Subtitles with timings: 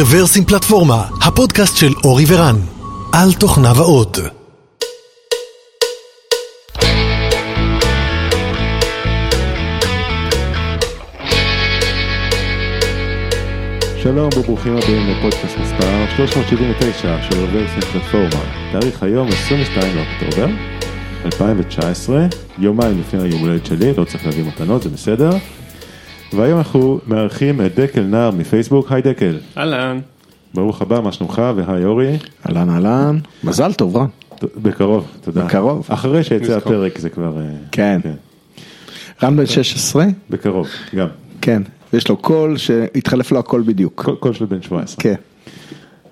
[0.00, 2.56] רוורסים פלטפורמה, הפודקאסט של אורי ורן,
[3.12, 4.18] על תוכניו האות.
[14.02, 18.44] שלום וברוכים הבאים לפודקאסט מספר 379 של רוורסים פלטפורמה.
[18.72, 20.46] תאריך היום 22 לאוקטובר
[21.24, 22.26] 2019,
[22.58, 25.30] יומיים לפני היום הולדת שלי, לא צריך להביא מתנות, זה בסדר.
[26.32, 29.38] והיום אנחנו מארחים את דקל נער מפייסבוק, היי דקל.
[29.56, 30.00] אהלן.
[30.54, 32.16] ברוך הבא, מה שלומך והי אורי.
[32.46, 34.06] אהלן אהלן, מזל טוב רן.
[34.62, 35.44] בקרוב, תודה.
[35.44, 35.86] בקרוב.
[35.88, 36.56] אחרי שיצא.
[36.56, 37.38] הפרק זה כבר...
[37.40, 38.00] אה, כן.
[39.22, 40.04] רן בן 16?
[40.30, 41.06] בקרוב, גם.
[41.40, 41.62] כן.
[41.92, 44.08] ויש לו קול שהתחלף לו הכל בדיוק.
[44.20, 44.96] קול של בן 17.
[45.02, 45.14] כן.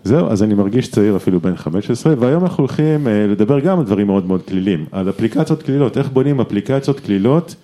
[0.04, 3.84] זהו, אז אני מרגיש צעיר אפילו בן 15, והיום אנחנו הולכים אה, לדבר גם על
[3.84, 7.54] דברים מאוד מאוד כלילים, על אפליקציות כלילות, איך בונים אפליקציות כלילות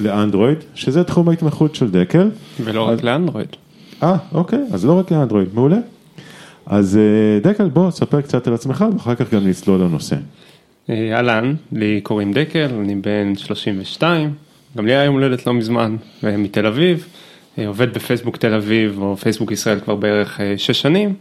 [0.00, 2.30] לאנדרואיד, שזה תחום ההתמחות של דקל.
[2.64, 3.56] ולא רק לאנדרואיד.
[4.02, 5.78] אה, אוקיי, אז לא רק לאנדרואיד, מעולה.
[6.66, 10.16] אז אה, דקל, בוא, ספר קצת על עצמך, ואחר כך גם נצלול לנושא.
[10.90, 14.32] אה, אהלן, לי קוראים דקל, אני בן 32,
[14.76, 17.06] גם לי היה יום הולדת לא מזמן, אה, מתל אביב,
[17.66, 21.14] עובד בפייסבוק תל אביב או פייסבוק ישראל כבר בערך אה, שש שנים,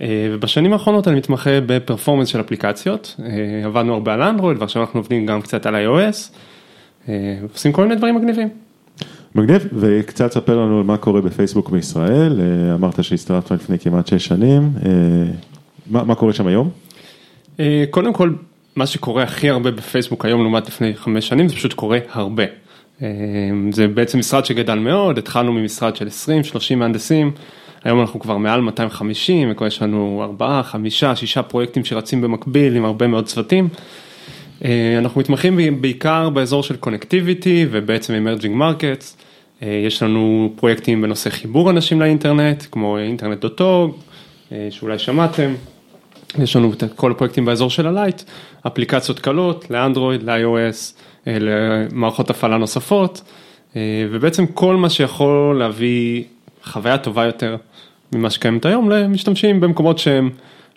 [0.00, 3.20] ובשנים האחרונות אני מתמחה בפרפורמנס של אפליקציות,
[3.64, 6.36] עבדנו הרבה על אנדרואיד ועכשיו אנחנו עובדים גם קצת על iOS,
[7.52, 8.48] עושים כל מיני דברים מגניבים.
[9.34, 14.70] מגניב, וקצת ספר לנו מה קורה בפייסבוק בישראל, אה, אמרת שהצטרפת לפני כמעט שש שנים,
[14.84, 14.90] אה,
[15.90, 16.70] מה, מה קורה שם היום?
[17.60, 18.32] אה, קודם כל,
[18.76, 22.44] מה שקורה הכי הרבה בפייסבוק היום לעומת לפני חמש שנים, זה פשוט קורה הרבה.
[23.02, 23.08] אה,
[23.72, 27.32] זה בעצם משרד שגדל מאוד, התחלנו ממשרד של 20-30 מהנדסים,
[27.84, 32.84] היום אנחנו כבר מעל 250, וכבר יש לנו 4, 5, 6 פרויקטים שרצים במקביל עם
[32.84, 33.68] הרבה מאוד צוותים.
[34.64, 39.16] אה, אנחנו מתמחים בעיקר באזור של connectivity ובעצם emerging markets.
[39.62, 43.96] יש לנו פרויקטים בנושא חיבור אנשים לאינטרנט, כמו אינטרנט dot org,
[44.70, 45.54] שאולי שמעתם.
[46.38, 48.22] יש לנו את כל הפרויקטים באזור של ה lite,
[48.66, 50.94] אפליקציות קלות לאנדרואיד, ל-iOS,
[51.26, 53.22] אה, למערכות הפעלה נוספות,
[53.76, 56.24] אה, ובעצם כל מה שיכול להביא
[56.64, 57.56] חוויה טובה יותר
[58.14, 60.30] ממה שקיימת היום למשתמשים במקומות שהם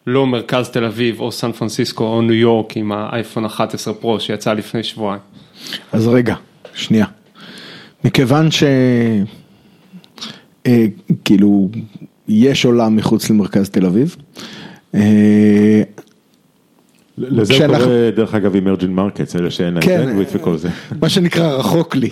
[0.07, 4.53] לא מרכז תל אביב או סן פרנסיסקו או ניו יורק עם האייפון 11 פרו שיצא
[4.53, 5.21] לפני שבועיים.
[5.91, 6.35] אז רגע,
[6.73, 7.05] שנייה.
[8.03, 8.63] מכיוון ש...
[10.67, 10.85] אה,
[11.25, 11.69] כאילו,
[12.27, 14.15] יש עולם מחוץ למרכז תל אביב.
[14.95, 15.81] אה,
[17.17, 20.05] לזה כשאנחנו- קורא דרך אגב emerging markets, אלה שאין להם כן.
[20.05, 20.69] bandwidth וכל זה.
[21.01, 22.09] מה שנקרא רחוק לי.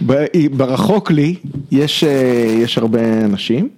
[0.56, 1.34] ברחוק לי
[1.70, 2.10] יש, אה,
[2.58, 3.68] יש הרבה אנשים,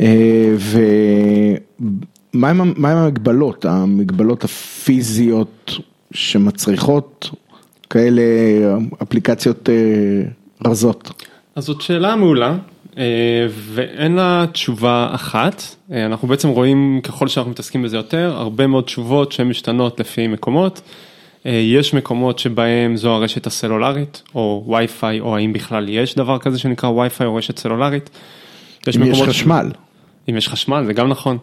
[0.00, 5.70] אה, ומה עם ה- מה עם המגבלות, המגבלות הפיזיות
[6.12, 7.30] שמצריכות
[7.90, 8.22] כאלה
[9.02, 9.74] אפליקציות אה,
[10.70, 11.24] רזות?
[11.54, 12.56] אז זאת שאלה מעולה,
[12.98, 13.02] אה,
[13.50, 15.62] ואין לה תשובה אחת.
[15.92, 20.80] אנחנו בעצם רואים, ככל שאנחנו מתעסקים בזה יותר, הרבה מאוד תשובות שהן משתנות לפי מקומות.
[21.44, 26.88] יש מקומות שבהם זו הרשת הסלולרית, או וי-פיי, או האם בכלל יש דבר כזה שנקרא
[26.90, 28.10] וי-פיי או רשת סלולרית.
[28.86, 29.70] אם יש מקומות ש- חשמל.
[30.30, 31.38] אם יש חשמל, זה גם נכון.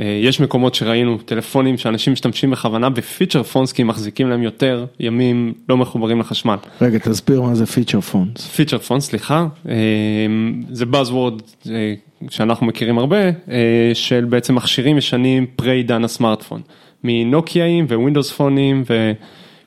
[0.00, 4.42] אה, יש מקומות שראינו טלפונים שאנשים משתמשים בכוונה ב feature phones כי הם מחזיקים להם
[4.42, 6.56] יותר ימים לא מחוברים לחשמל.
[6.80, 8.46] רגע, תסביר מה זה feature phones.
[8.46, 9.74] feature phone, סליחה, אה,
[10.70, 11.94] זה buzzword אה,
[12.30, 13.16] שאנחנו מכירים הרבה,
[13.94, 16.60] של בעצם מכשירים ישנים פרה-עידן הסמארטפון,
[17.04, 18.84] מנוקיאים Windows Phone-ים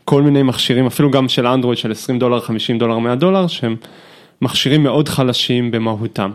[0.03, 3.75] וכל מיני מכשירים, אפילו גם של אנדרואיד של 20 דולר, 50 דולר, 100 דולר, שהם
[4.41, 6.31] מכשירים מאוד חלשים במהותם.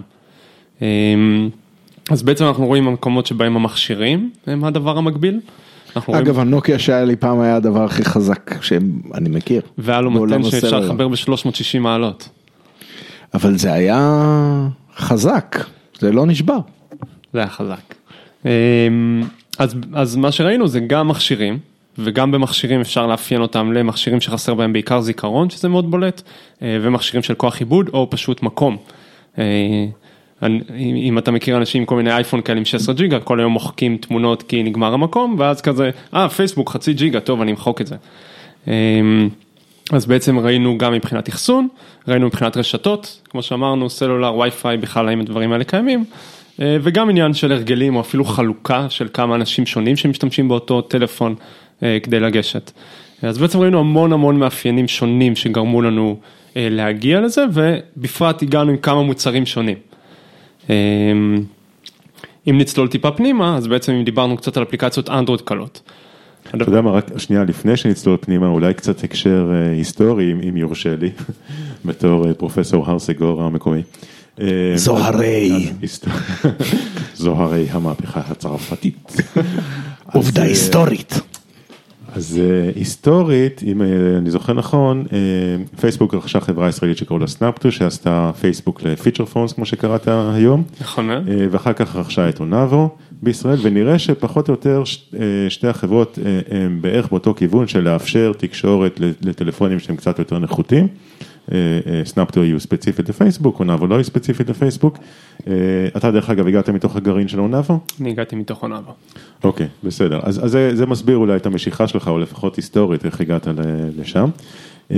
[2.11, 5.41] אה, אז בעצם אנחנו רואים המקומות שבהם המכשירים הם הדבר המקביל.
[5.97, 9.63] אנחנו רואים- אגב, הנוקיה שהיה לי פעם היה הדבר הכי חזק שאני מכיר.
[9.79, 10.81] והיה לו מתן שאפשר.
[10.81, 12.29] לחבר ב-360 מעלות.
[13.35, 14.21] אבל זה היה
[14.97, 15.57] חזק,
[15.99, 16.59] זה לא נשבר.
[17.33, 17.95] זה היה חזק.
[18.45, 18.51] אמ,
[19.59, 21.59] אז, אז מה שראינו זה גם מכשירים,
[21.99, 26.23] וגם במכשירים אפשר לאפיין אותם למכשירים שחסר בהם בעיקר זיכרון, שזה מאוד בולט,
[26.63, 28.77] אה, ומכשירים של כוח עיבוד, או פשוט מקום.
[30.43, 30.61] אני-
[31.09, 33.97] אם אתה מכיר אנשים עם כל מיני אייפון כאלה עם 16 ג'יגה, כל היום מוחקים
[33.97, 37.97] תמונות כי נגמר המקום, ואז כזה, אה, פייסבוק חצי ג'יגה, טוב, אני אמחוק את זה.
[38.69, 39.29] אמ,
[39.93, 41.69] אז בעצם ראינו גם מבחינת אחסון,
[42.09, 46.05] ראינו מבחינת רשתות, כמו שאמרנו, סלולר, וי-פיי, בכלל האם הדברים האלה קיימים,
[46.63, 51.35] אה, וגם עניין של הרגלים או אפילו חלוקה של כמה אנשים שונים שמשתמשים באותו טלפון
[51.83, 52.71] אה, כדי לגשת.
[53.23, 56.17] אז בעצם ראינו המון המון מאפיינים שונים שגרמו לנו
[56.57, 59.77] אה, להגיע לזה, ובפרט הגענו עם כמה מוצרים שונים.
[60.71, 60.75] אה,
[62.51, 65.83] אם נצלול טיפה פנימה, אז בעצם אם דיברנו קצת על אפליקציות אנדרואיד קלות.
[66.49, 70.97] אתה יודע מה, רק שנייה לפני שנצלול פנימה, אולי קצת הקשר אה, היסטורי, אם יורשה
[70.97, 71.11] לי,
[71.85, 73.83] בתור אה, פרופסור הר סגור המקומי.
[74.41, 75.71] אה, זוהרי.
[77.15, 79.13] זוהרי המהפכה הצרפתית.
[80.13, 81.21] עובדה היסטורית.
[82.15, 83.87] אז אה, היסטורית, אם אה,
[84.19, 85.19] אני זוכר נכון, אה,
[85.81, 90.63] פייסבוק רכשה חברה ישראלית שקראו לה סנאפטו, שעשתה פייסבוק ל feature phones, כמו שקראת היום.
[90.81, 91.11] נכון
[91.51, 92.89] ואחר כך רכשה את אונאבו
[93.23, 94.83] בישראל, ונראה שפחות או יותר
[95.49, 96.19] שתי החברות
[96.51, 100.89] הם בערך באותו כיוון של לאפשר תקשורת לטלפונים שהם קצת יותר נחותים.
[101.53, 101.57] אה,
[101.87, 104.99] אה, סנאפטו יהיו ספציפית לפייסבוק, אונאבו לא יהיו ספציפית לפייסבוק.
[105.47, 105.53] אה,
[105.97, 107.79] אתה דרך אגב הגעת מתוך הגרעין של אונאבו?
[108.01, 108.93] אני הגעתי מתוך עונבה.
[109.45, 110.21] אוקיי, בסדר.
[110.23, 113.49] אז, אז זה, זה מסביר אולי את המשיכה שלך, או לפחות היסטורית, איך הגעת
[113.99, 114.29] לשם.
[114.91, 114.97] אה,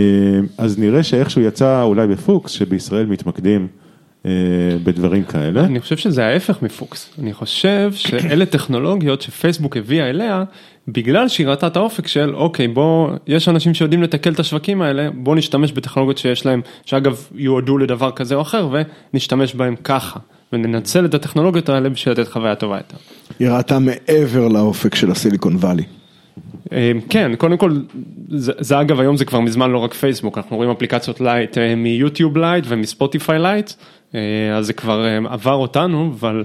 [0.58, 3.85] אז נראה שאיכשהו יצא אולי בפוקס, שבישראל מתמקדים אה,
[4.84, 5.64] בדברים כאלה.
[5.64, 10.44] אני חושב שזה ההפך מפוקס, אני חושב שאלה טכנולוגיות שפייסבוק הביאה אליה
[10.88, 15.08] בגלל שהיא ראתה את האופק של אוקיי בוא יש אנשים שיודעים לתקל את השווקים האלה
[15.14, 18.68] בוא נשתמש בטכנולוגיות שיש להם שאגב יועדו לדבר כזה או אחר
[19.12, 20.18] ונשתמש בהם ככה
[20.52, 22.96] וננצל את הטכנולוגיות האלה בשביל לתת חוויה טובה יותר.
[23.38, 25.82] היא ראתה מעבר לאופק של הסיליקון וואלי.
[26.72, 27.70] אה, כן, קודם כל,
[28.28, 31.74] זה, זה אגב היום זה כבר מזמן לא רק פייסבוק, אנחנו רואים אפליקציות lite אה,
[31.74, 33.72] מ YouTube Lite ומ Spotify Lite,
[34.14, 34.20] אה,
[34.56, 36.44] אז זה כבר אה, עבר אותנו, אבל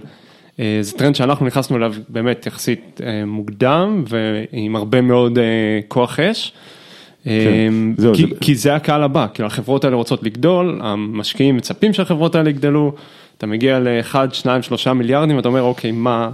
[0.81, 5.39] זה טרנד שאנחנו נכנסנו אליו באמת יחסית מוקדם ועם הרבה מאוד
[5.87, 6.53] כוח אש.
[7.27, 7.67] אה,
[7.97, 12.35] זהו, כי, זה- כי זה הקהל הבא, כאילו החברות האלה רוצות לגדול, המשקיעים מצפים שהחברות
[12.35, 12.93] האלה יגדלו,
[13.37, 16.29] אתה מגיע לאחד, שניים, שלושה מיליארדים, אתה אומר אוקיי, מה,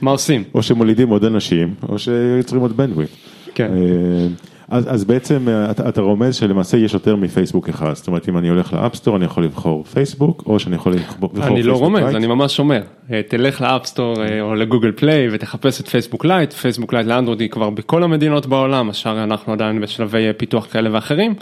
[0.00, 0.44] מה עושים?
[0.54, 3.10] או שמולידים עוד אנשים, או שיוצרים עוד bandwidth.
[3.54, 3.70] כן.
[3.72, 4.26] אה,
[4.68, 8.38] אז, אז בעצם אה, אתה, אתה רומז שלמעשה יש יותר מפייסבוק אחד, זאת אומרת אם
[8.38, 11.62] אני הולך ל App Store אני יכול לבחור פייסבוק, או שאני יכול לבחור לבחור אני
[11.62, 12.16] לא פייסבוק רומז, לייט.
[12.16, 12.82] אני ממש אומר,
[13.12, 17.06] אה, תלך ל App Store או ל Google Play ותחפש את Facebook Lite, Facebook Lite
[17.06, 21.34] לאנדרואיד היא כבר בכל המדינות בעולם, השאר אנחנו עדיין בשלבי פיתוח כאלה ואחרים,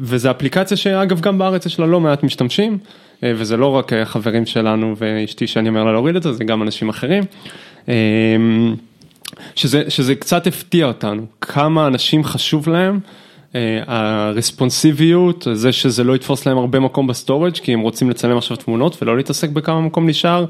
[0.00, 2.78] וזו אפליקציה שאגב גם בארץ יש לה לא מעט משתמשים,
[3.36, 6.62] וזה לא רק אה, חברים שלנו ואשתי שאני אומר לה להוריד את זה, זה גם
[6.62, 7.24] אנשים אחרים.
[7.88, 7.94] אה,
[9.54, 13.00] שזה, שזה קצת הפתיע אותנו, כמה אנשים חשוב להם,
[13.54, 18.36] אה, הרספונסיביות, זה שזה לא יתפוס להם הרבה מקום ב storage כי הם רוצים לצלם
[18.36, 20.44] עכשיו תמונות ולא להתעסק בכמה מקום נשאר,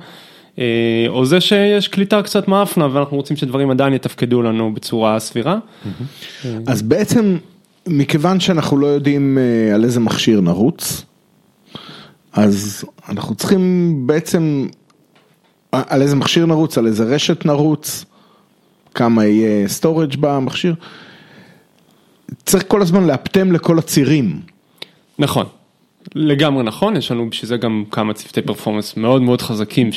[0.58, 5.58] אה, או זה שיש קליטה קצת מאפאנה ואנחנו רוצים שדברים עדיין יתפקדו לנו בצורה סבירה.
[6.66, 7.36] אז בעצם,
[7.88, 11.04] מכיוון שאנחנו לא יודעים אה, על איזה מכשיר נרוץ,
[12.34, 14.66] אז אנחנו צריכים בעצם,
[15.72, 18.04] על איזה מכשיר נרוץ, על איזה רשת נרוץ,
[18.94, 20.74] כמה יהיה storage במכשיר,
[22.46, 24.40] צריך כל הזמן לאפטם לכל הצירים.
[25.18, 25.46] נכון,
[26.14, 29.90] לגמרי נכון, יש לנו בשביל זה גם כמה צוותי פרפורמנס מאוד מאוד חזקים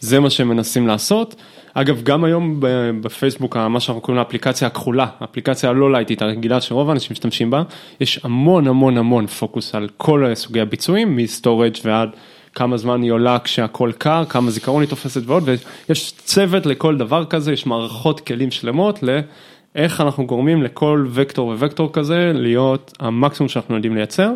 [0.00, 1.34] שזה מה שהם מנסים לעשות.
[1.74, 2.56] אגב, גם היום
[3.00, 7.62] בפייסבוק, מה שאנחנו קוראים לאפליקציה הכחולה, האפליקציה הלא לייטית הרגילה שרוב האנשים משתמשים בה,
[8.00, 12.08] יש המון המון המון פוקוס על כל סוגי הביצועים, מסטורג' ועד
[12.54, 15.48] כמה זמן היא עולה כשהכל קר, כמה זיכרון היא תופסת ועוד,
[15.88, 21.92] ויש צוות לכל דבר כזה, יש מערכות כלים שלמות לאיך אנחנו גורמים לכל וקטור ווקטור
[21.92, 24.30] כזה להיות המקסימום שאנחנו יודעים לייצר.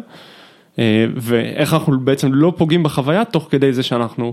[0.79, 4.33] אה, ואיך אנחנו בעצם לא פוגעים בחוויה תוך כדי זה שאנחנו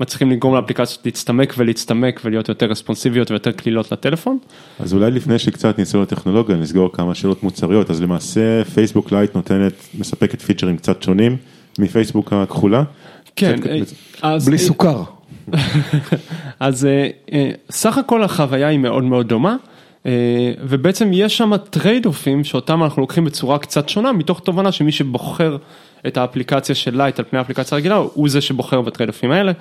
[0.00, 4.38] מצליחים לגרום לאפליקציות להצטמק ולהצטמק ולהיות יותר רספונסיביות ויותר קלילות לטלפון.
[4.80, 9.72] אז אולי לפני שקצת ניכנס לטכנולוגיה נסגור כמה שאלות מוצריות, אז למעשה Facebook Lite נותנת,
[9.98, 11.36] מספקת פיצ'רים קצת שונים
[11.78, 12.82] מפייסבוק הכחולה.
[13.36, 13.94] כן, קצת-
[14.24, 15.02] אה, אז, בלי סוכר.
[16.60, 19.56] אז אה, אה, סך הכל החוויה היא מאוד מאוד דומה.
[20.62, 25.56] ובעצם יש שם trade-off-ים שאותם אנחנו לוקחים בצורה קצת שונה מתוך תובנה שמי שבוחר
[26.06, 29.52] את האפליקציה של lite על פני האפליקציה הרגילה הוא זה שבוחר ב trade-off-ים האלה.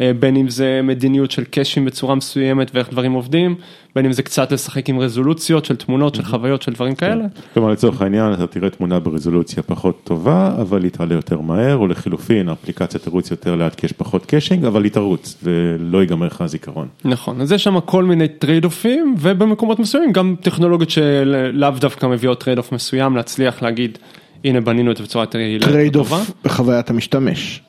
[0.00, 3.54] אה, בין אם זה מדיניות של cache-ים בצורה מסוימת ואיך דברים עובדים,
[3.94, 7.24] בין אם זה קצת לשחק עם רזולוציות של תמונות של חוויות של דברים כאלה.
[7.54, 11.86] כלומר לצורך העניין אתה תראה תמונה ברזולוציה פחות טובה, אבל היא תעלה יותר מהר, או
[11.86, 16.40] לחילופין האפליקציה תרוץ יותר לאט כי יש פחות caching, אבל היא תרוץ ולא ייגמר לך
[16.40, 16.88] הזיכרון.
[17.04, 22.72] נכון, אז יש שם כל מיני trade-off-ים ובמקומות מסוימים גם טכנולוגיות שלאו דווקא מביאות trade-off
[22.72, 23.98] מסוים להצליח להגיד
[24.44, 25.66] הנה בנינו את זה בצורה יותר יעילה.
[25.66, 27.62] trade וטובה." off בחוויית המשתמש.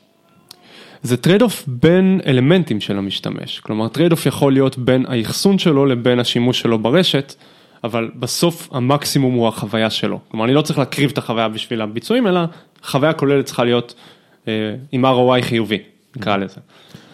[1.04, 6.60] זה trade-off בין אלמנטים של המשתמש, כלומר trade-off יכול להיות בין האחסון שלו לבין השימוש
[6.60, 7.34] שלו ברשת,
[7.84, 12.28] אבל בסוף המקסימום הוא החוויה שלו, כלומר אני לא צריך להקריב את החוויה בשביל הביצועים,
[12.28, 12.40] אלא
[12.84, 13.94] חוויה כוללת צריכה להיות
[14.48, 14.54] אה,
[14.92, 15.80] עם ROI חיובי,
[16.16, 16.60] נקרא לזה.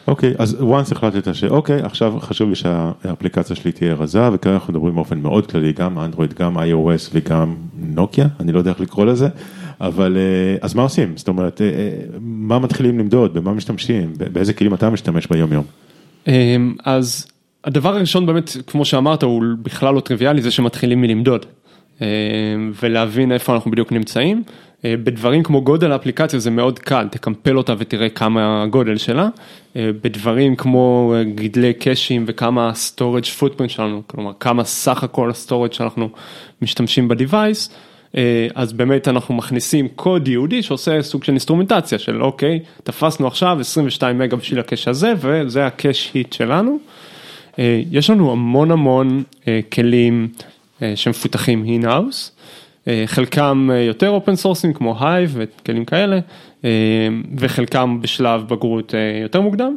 [0.08, 4.96] אוקיי, אז once החלטת שאוקיי, עכשיו חשוב לי שהאפליקציה שלי תהיה רזה, וכאן אנחנו מדברים
[4.96, 9.28] באופן מאוד כללי, גם אנדרואיד, גם iOS וגם נוקיה, אני לא יודע איך לקרוא לזה,
[9.82, 11.18] אבל אה, אז מה עושים?
[11.18, 11.90] זאת אומרת, אה, אה,
[12.22, 15.64] מה מתחילים למדוד, במה משתמשים, באיזה כלים אתה משתמש ביום יום?
[16.28, 17.28] אמ, אז
[17.64, 21.46] הדבר הראשון באמת, כמו שאמרת, הוא בכלל לא טריוויאלי, זה שמתחילים מלמדוד.
[22.02, 22.06] אמ,
[22.84, 24.44] ולהבין איפה אנחנו בדיוק נמצאים.
[24.84, 29.28] בדברים כמו גודל האפליקציה זה מאוד קל, תקמפל אותה ותראה כמה הגודל שלה.
[29.78, 35.35] אה, בדברים כמו אה, גודלי cache-ים וכמה storage footprint שלנו, כלומר כמה סך הכל ה
[35.35, 36.10] storage שאנחנו
[36.62, 37.70] משתמשים ב-device,
[38.56, 44.18] אז באמת אנחנו מכניסים קוד ייעודי שעושה סוג של אינסטרומנטציה של אוקיי, תפסנו עכשיו 22
[44.18, 46.80] מגה בשביל ה-cache הזה וזה ה-cache hit שלנו.
[47.92, 49.24] יש לנו המון המון
[49.72, 50.28] כלים
[50.96, 51.66] שמפותחים.
[52.88, 56.22] אה, חלקם אה, יותר open source-ים כמו Hive וכלים כאלה, אה,
[57.38, 59.76] וחלקם בשלב בגרות יותר מוקדם.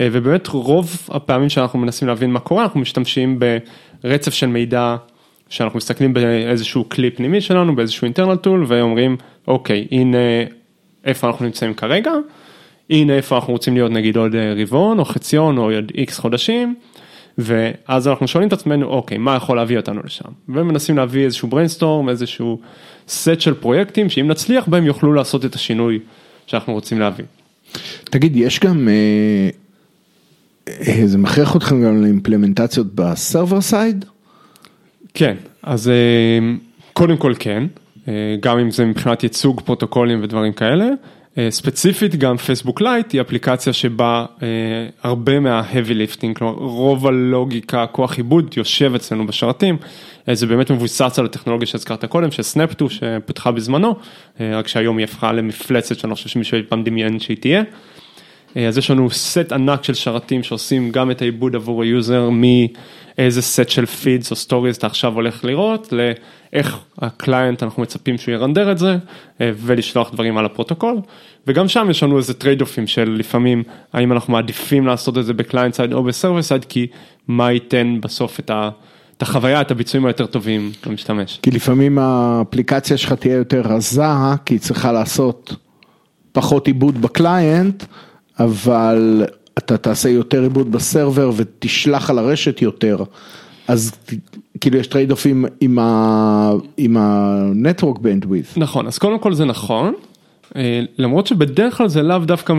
[0.00, 3.38] ובאמת רוב הפעמים שאנחנו מנסים להבין מה קורה, אנחנו משתמשים
[4.04, 4.96] ברצף של מידע,
[5.48, 9.16] שאנחנו מסתכלים באיזשהו כלי פנימי שלנו, באיזשהו אינטרנל טול, ואומרים,
[9.48, 10.18] אוקיי, הנה
[11.04, 12.12] איפה אנחנו נמצאים כרגע,
[12.90, 16.74] הנה איפה אנחנו רוצים להיות נגיד עוד רבעון או חציון או עוד איקס חודשים.
[17.38, 20.28] ואז אנחנו שואלים את עצמנו, אוקיי, מה יכול להביא אותנו לשם?
[20.48, 22.60] ומנסים להביא איזשהו brainstorm, איזשהו
[23.08, 25.98] סט של פרויקטים, שאם נצליח בהם יוכלו לעשות את השינוי
[26.46, 27.24] שאנחנו רוצים להביא.
[28.04, 29.48] תגיד, יש גם, אה,
[30.68, 34.04] אה, זה מכריח אתכם גם לאימפלמנטציות ב-server side?
[35.14, 36.38] כן, אז אה,
[36.92, 37.64] קודם כל כן,
[38.08, 40.88] אה, גם אם זה מבחינת ייצוג פרוטוקולים ודברים כאלה.
[41.38, 44.46] אה, ספציפית גם פייסבוק לייט היא אפליקציה שבה אה,
[45.02, 49.76] הרבה מה-heavy lifting, כלומר רוב הלוגיקה, כוח עיבוד יושב אצלנו בשרתים,
[50.28, 53.96] אה, זה באמת מבוסס על הטכנולוגיה שהזכרת קודם, של Snaptu שפותחה בזמנו,
[54.40, 57.62] רק שהיום היא הפכה למפלצת שאני לא חושב שמישהו אי פעם דמיין שהיא תהיה.
[58.68, 63.68] אז יש לנו סט ענק של שרתים שעושים גם את העיבוד עבור ה-user מאיזה סט
[63.68, 65.92] של feeds או stories אתה עכשיו הולך לראות,
[66.52, 68.96] לאיך ה-client אנחנו מצפים שהוא ירנדר את זה
[69.40, 70.96] ולשלוח דברים על הפרוטוקול.
[71.46, 73.62] וגם שם יש לנו איזה trade-off-ים של לפעמים
[73.92, 76.86] האם אנחנו מעדיפים לעשות את זה ב-client side או ב-server side כי
[77.28, 78.70] מה ייתן בסוף את ה...
[79.16, 81.38] את החוויה, את הביצועים היותר טובים למשתמש.
[81.42, 84.02] כי לפעמים האפליקציה שלך תהיה יותר רזה,
[84.44, 85.54] כי היא צריכה לעשות
[86.32, 87.84] פחות עיבוד ב-client,
[88.38, 89.24] אבל
[89.58, 92.96] אתה תעשה יותר עיבוד ב-server ותשלח על הרשת יותר.
[93.68, 93.92] אז
[94.60, 95.44] כאילו יש trade-off-ים
[96.76, 98.56] עם ה-network bandwidth.
[98.56, 99.94] נכון, אז קודם כל זה נכון,
[100.56, 102.54] אה, למרות שבדרך כלל זה לאו דווקא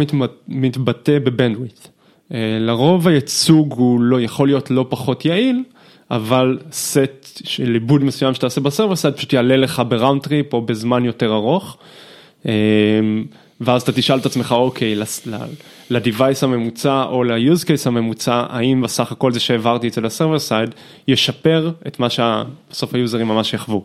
[0.48, 1.88] מתבטא ב-bandwidth.
[2.34, 5.63] אה, לרוב הייצוג הוא לא יכול להיות לא פחות יעיל,
[6.12, 11.06] אבל סט של עיבוד מסוים שתעשה ב-server side פשוט יעלה לך ב-round trip או בזמן
[11.06, 11.77] יותר ארוך.
[13.61, 14.95] ואז אתה תשאל את עצמך אוקיי
[15.89, 20.69] לדיווייס הממוצע או ל-use case הממוצע האם בסך הכל זה שהעברתי את זה לסרבר סייד
[21.07, 23.83] ישפר את מה שבסוף היוזרים ממש יחוו.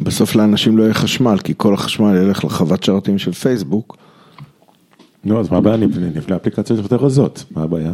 [0.00, 3.96] בסוף לאנשים לא יהיה חשמל כי כל החשמל ילך לחוות שרתים של פייסבוק.
[5.24, 7.92] נו אז מה הבעיה נבנה אפליקציות יותר רזות מה הבעיה.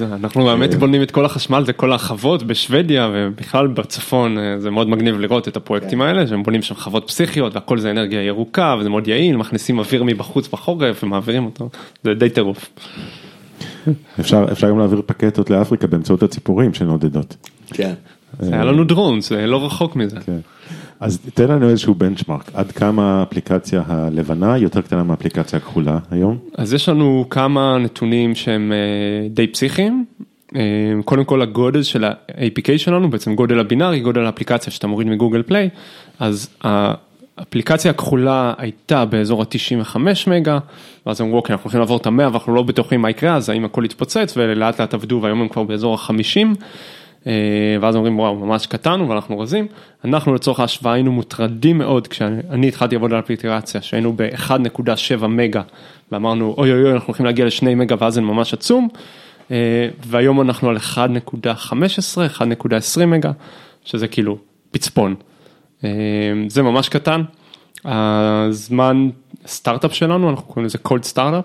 [0.00, 4.88] אנחנו באמת בונים את כל החשמל זה כל החוות בשוודיה ובכלל בצפון אה, זה מאוד
[4.88, 6.04] מגניב לראות את הפרויקטים כן.
[6.04, 10.04] האלה שהם בונים שם חוות פסיכיות והכל זה אנרגיה ירוקה וזה מאוד יעיל מכניסים אוויר
[10.04, 11.68] מבחוץ בחורף ומעבירים אותו
[12.04, 12.70] זה די טירוף.
[14.20, 17.36] אפשר אפשר גם להעביר פקטות לאפריקה באמצעות הציפורים שנודדות.
[17.66, 17.94] כן.
[18.40, 20.16] היה לנו דרון זה לא רחוק מזה.
[21.00, 26.38] אז תן לנו איזשהו בנצ'מארק, עד כמה האפליקציה הלבנה יותר קטנה מהאפליקציה הכחולה היום?
[26.58, 30.04] אז יש לנו כמה נתונים שהם אה, די פסיכיים.
[30.56, 30.60] אה,
[31.04, 35.68] קודם כל הגודל של ה-APK שלנו, בעצם גודל הבינארי, גודל האפליקציה שאתה מוריד מגוגל פליי,
[36.18, 40.58] אז האפליקציה הכחולה הייתה באזור ה-95 מגה,
[41.06, 43.64] ואז אמרו אוקיי אנחנו הולכים לעבור את ה-100 ואנחנו לא בטוחים מה יקרה, אז האם
[43.64, 46.62] הכל יתפוצץ ולאט לאט עבדו והיום הם כבר באזור ה-50.
[47.26, 47.32] אה,
[47.80, 49.66] ואז אומרים וואו ממש קטנו ואנחנו רזים,
[50.04, 55.62] אנחנו לצורך ההשוואה היינו מוטרדים מאוד כשאני התחלתי לעבוד על אפליקציה שהיינו ב-1.7 מגה
[56.12, 58.88] ואמרנו אוי אוי אוי אנחנו הולכים להגיע לשני מגה ואז זה ממש עצום
[59.50, 60.98] אה, והיום אנחנו על 1.15
[62.38, 63.32] 1.20 מגה
[63.84, 64.38] שזה כאילו
[64.70, 65.14] פצפון
[65.84, 65.90] אה,
[66.48, 67.22] זה ממש קטן.
[67.84, 69.10] הזמן
[69.46, 71.44] סטארט-אפ שלנו אנחנו קוראים לזה קולד סטארט-אפ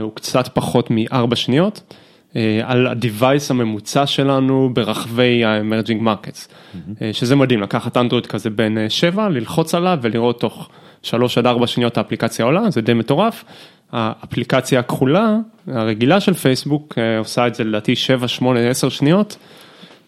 [0.00, 1.94] הוא קצת פחות מארבע שניות.
[2.36, 7.02] אה, על ה-Device הממוצע שלנו ברחבי ה-Emerging Markets, mm-hmm.
[7.12, 10.68] שזה מדהים, לקחת אנדרואיד כזה בין 7, אה, ללחוץ עליו ולראות תוך
[11.02, 13.44] 3 עד 4 שניות האפליקציה עולה, זה די מטורף.
[13.92, 19.36] האפליקציה הכחולה, הרגילה של פייסבוק, עושה את זה לדעתי 7, 8, 10 שניות.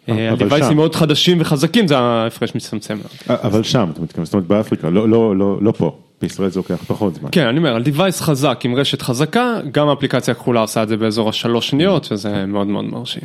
[0.08, 2.98] הדיווייסים מאוד חדשים וחזקים, זה ההפרש מצטמצם.
[3.28, 5.98] אבל שם, אתה מתכוון, זאת אומרת באפריקה, לא, לא, לא, לא פה.
[6.22, 7.28] בישראל זה לוקח פחות זמן.
[7.32, 10.96] כן, אני אומר, על device חזק עם רשת חזקה, גם האפליקציה הכחולה עושה את זה
[10.96, 13.22] באזור השלוש שניות, שזה מאוד מאוד מרשים.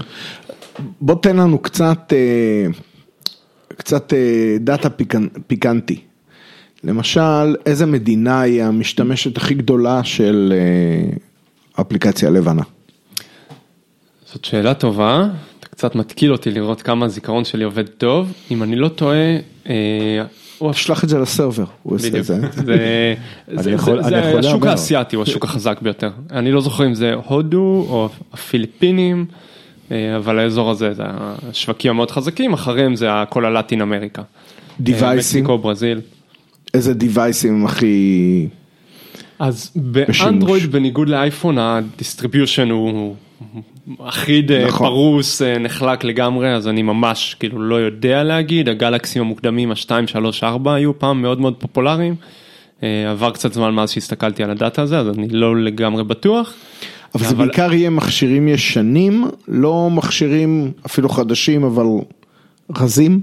[1.01, 2.71] בוא תן לנו קצת, אה,
[3.67, 4.89] קצת אה, דאטה
[5.47, 6.01] פיקנטי.
[6.83, 11.15] למשל, איזה מדינה היא המשתמשת הכי גדולה של אה,
[11.81, 12.63] אפליקציה לבנה?
[14.25, 15.27] זאת שאלה טובה,
[15.59, 18.33] אתה קצת מתקיל אותי לראות כמה הזיכרון שלי עובד טוב.
[18.51, 19.37] אם אני לא טועה,
[20.63, 22.23] הוא תשלח את זה לסרבר, הוא עושה את.
[22.23, 22.39] זה.
[22.51, 23.09] זה-
[24.39, 24.65] השוק.
[24.65, 26.09] האסייתי הוא השוק החזק ביותר.
[26.31, 29.25] אני לא זוכר אם זה הודו או הפיליפינים,
[29.91, 31.03] אה, אבל האזור הזה זה
[31.49, 34.21] השווקים המאוד חזקים, אחריהם זה כל הלטין אמריקה.
[34.21, 34.25] אה,
[34.79, 36.01] דיווייסים, מקסיקו, ברזיל.
[36.73, 38.47] איזה דיווייסים הכי...
[39.39, 43.15] אז באנדרואיד בניגוד לאייפון ה-distribution הוא
[43.99, 44.87] אחיד, אה, נכון.
[44.87, 50.43] פרוס, אה, נחלק לגמרי, אז אני ממש כאילו לא יודע להגיד, הגלקסים המוקדמים, ה-2, 3,
[50.43, 52.15] 4 היו פעם מאוד מאוד פופולריים.
[52.83, 56.53] אה, עבר קצת זמן מאז שהסתכלתי על ה-data הזה, אז אני לא לגמרי בטוח.
[57.15, 61.85] אבל זה אבל- בעיקר יהיה מכשירים ישנים, לא מכשירים אפילו חדשים, אבל
[62.77, 63.21] רזים,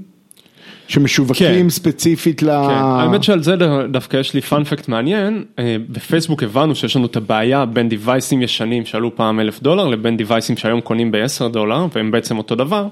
[0.90, 1.70] שמשווקים כן.
[1.70, 2.47] ספציפית ל...
[2.47, 3.56] כן, האמת שעל זה
[3.90, 8.87] דווקא יש לי פאנפקט מעניין, אה, בפייסבוק הבנו שיש לנו את הבעיה בין דיווייסים ישנים
[8.87, 12.87] שעלו פעם אלף דולר לבין דיווייסים שהיום קונים ב-10 דולר והם בעצם אותו דבר,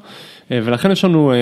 [0.50, 1.36] אה, ולכן יש לנו אה,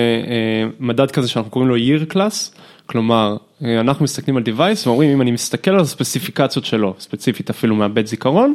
[0.79, 5.31] מדד כזה שאנחנו קוראים לו year class, כלומר אנחנו מסתכלים על דיווייס ואומרים אם אני
[5.31, 8.53] מסתכל על הספציפיקציות שלו, ספציפית אפילו מאבד זיכרון,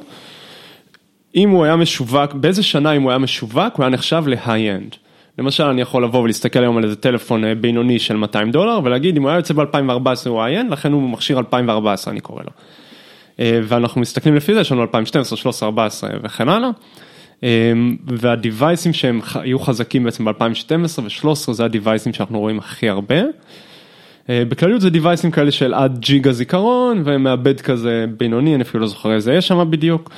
[1.36, 4.96] אם הוא היה משווק, באיזה שנה אם הוא היה משווק, הוא היה נחשב ל-high-end.
[5.38, 9.16] למשל, אני יכול לבוא ולהסתכל היום על איזה טלפון אה, בינוני של 200 דולר, ולהגיד
[9.16, 12.50] אם הוא היה יוצא ב-2014 הוא high-end, לכן הוא מכשיר 2014 אני קורא לו.
[13.40, 16.70] אה, ואנחנו מסתכלים לפי זה, יש לנו 2012, 13, 14 וכן הלאה.
[17.44, 17.72] אה,
[18.06, 23.16] והדיווייסים שהם היו חזקים בעצם ב-2012 ו-13 זה הדיווייסים שאנחנו רואים הכי הרבה.
[24.28, 29.12] בכלליות זה דיווייסים כאלה של עד ג'יגה זיכרון ומעבד כזה בינוני, אני אפילו לא זוכר
[29.12, 30.10] איזה יש שם בדיוק.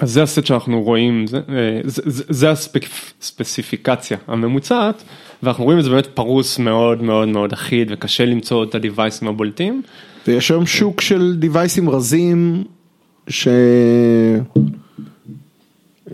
[0.00, 5.02] אז זה הסט שאנחנו רואים, זה, אה, זה, זה, זה הספציפיקציה הממוצעת,
[5.42, 9.82] ואנחנו רואים את זה באמת פרוס מאוד מאוד מאוד אחיד וקשה למצוא את הדיווייסים הבולטים.
[10.26, 12.64] ויש היום שוק של דיווייסים רזים,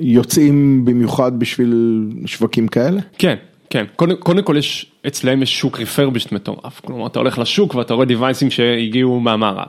[0.01, 3.01] שיוצאים במיוחד בשביל שווקים כאלה.
[3.19, 3.37] כן,
[3.71, 7.95] כן, קודם, קודם כל יש, אצלהם יש שוק ריפרבישט מטורף, כלומר אתה הולך לשוק ואתה
[7.95, 9.67] רואה דיווייסים שהגיעו מהמערב.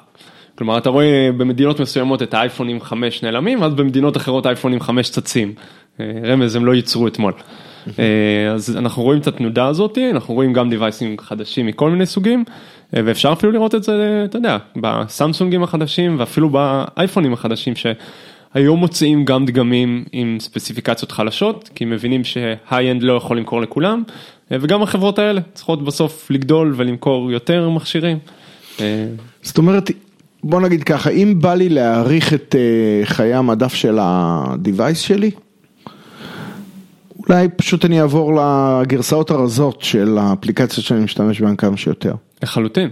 [0.57, 5.53] כלומר אתה רואה במדינות מסוימות את האייפונים 5 נעלמים, אז במדינות אחרות האייפונים 5 צצים.
[5.99, 7.33] אה, רמז הם לא ייצרו אתמול.
[7.99, 12.43] אה, אז אנחנו רואים את התנודה הזאת, אנחנו רואים גם דיווייסים חדשים מכל מיני סוגים,
[12.95, 19.25] אה, ואפשר אפילו לראות את זה, אתה יודע, בסמסונגים החדשים ואפילו באייפונים החדשים שהיום מוציאים
[19.25, 24.03] גם דגמים עם ספציפיקציות חלשות, כי מבינים שהיי-אנד לא יכול למכור לכולם,
[24.51, 28.17] וגם החברות האלה צריכות בסוף לגדול ולמכור יותר מכשירים.
[29.41, 29.91] זאת אומרת,
[30.49, 35.31] בוא נגיד ככה, אם בא לי להעריך את אה, חיי המדף של הדיווייס שלי,
[37.29, 42.13] אולי פשוט אני אעבור לגרסאות הרזות של האפליקציות שאני משתמש בהן כמה שיותר.
[42.43, 42.89] לחלוטין,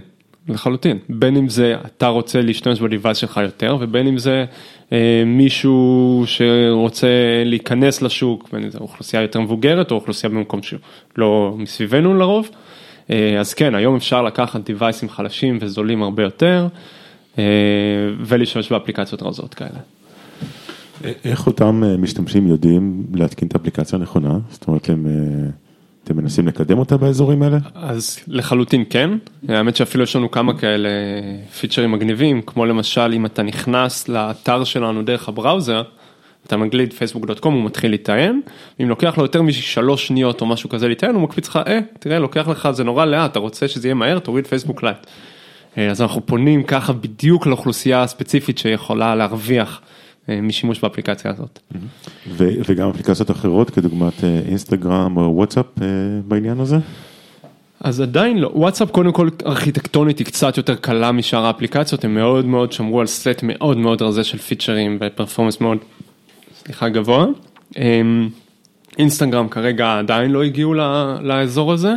[0.48, 0.98] לחלוטין.
[1.08, 4.44] בין אם זה אתה רוצה להשתמש בדיווייס שלך יותר, ובין אם זה
[4.92, 7.08] אה, מישהו שרוצה
[7.44, 12.50] להיכנס לשוק, בין אם זה אוכלוסייה יותר מבוגרת או אוכלוסייה במקום שלא מסביבנו לרוב.
[13.10, 16.66] אה, אז כן, היום אפשר לקחת דיווייסים חלשים וזולים הרבה יותר,
[18.26, 19.78] ולהשתמש באפליקציות רזות כאלה.
[21.24, 24.38] איך אותם אה, משתמשים יודעים להתקין את האפליקציה הנכונה?
[24.50, 25.50] זאת אומרת, הם, אה,
[26.04, 27.58] אתם מנסים לקדם אותה באזורים האלה?
[27.74, 29.10] אז לחלוטין כן,
[29.48, 30.88] האמת שאפילו יש לנו כמה כאלה
[31.60, 35.82] פיצ'רים מגניבים, כמו למשל אם אתה נכנס לאתר שלנו דרך הבראוזר,
[36.46, 38.40] אתה מגליד facebook.com הוא מתחיל להיטען,
[38.82, 42.18] אם לוקח לו יותר משלוש שניות או משהו כזה להיטען הוא מקפיץ לך, אה, תראה
[42.18, 45.06] לוקח לך זה נורא לאט, אתה רוצה שזה יהיה מהר, תוריד פייסבוק לייט.
[45.78, 49.80] אה, אז אנחנו פונים ככה בדיוק לאוכלוסייה הספציפית שיכולה להרוויח
[50.28, 51.58] אה, משימוש באפליקציה הזאת.
[52.28, 55.66] ו- וגם אפליקציות אחרות כדוגמת אה, אינסטגרם או וואטסאפ
[56.28, 56.76] בעניין הזה?
[57.80, 62.46] אז עדיין לא, וואטסאפ קודם כל ארכיטקטונית היא קצת יותר קלה משאר האפליקציות, הם מאוד
[62.46, 65.78] מאוד שמרו על סט מאוד מאוד רזה של פיצ'רים ו-performance מאוד,
[66.64, 67.26] סליחה, גבוה.
[67.76, 68.28] אמ,
[68.98, 70.74] אינסטגרם כרגע עדיין לא הגיעו
[71.20, 71.94] לאזור הזה,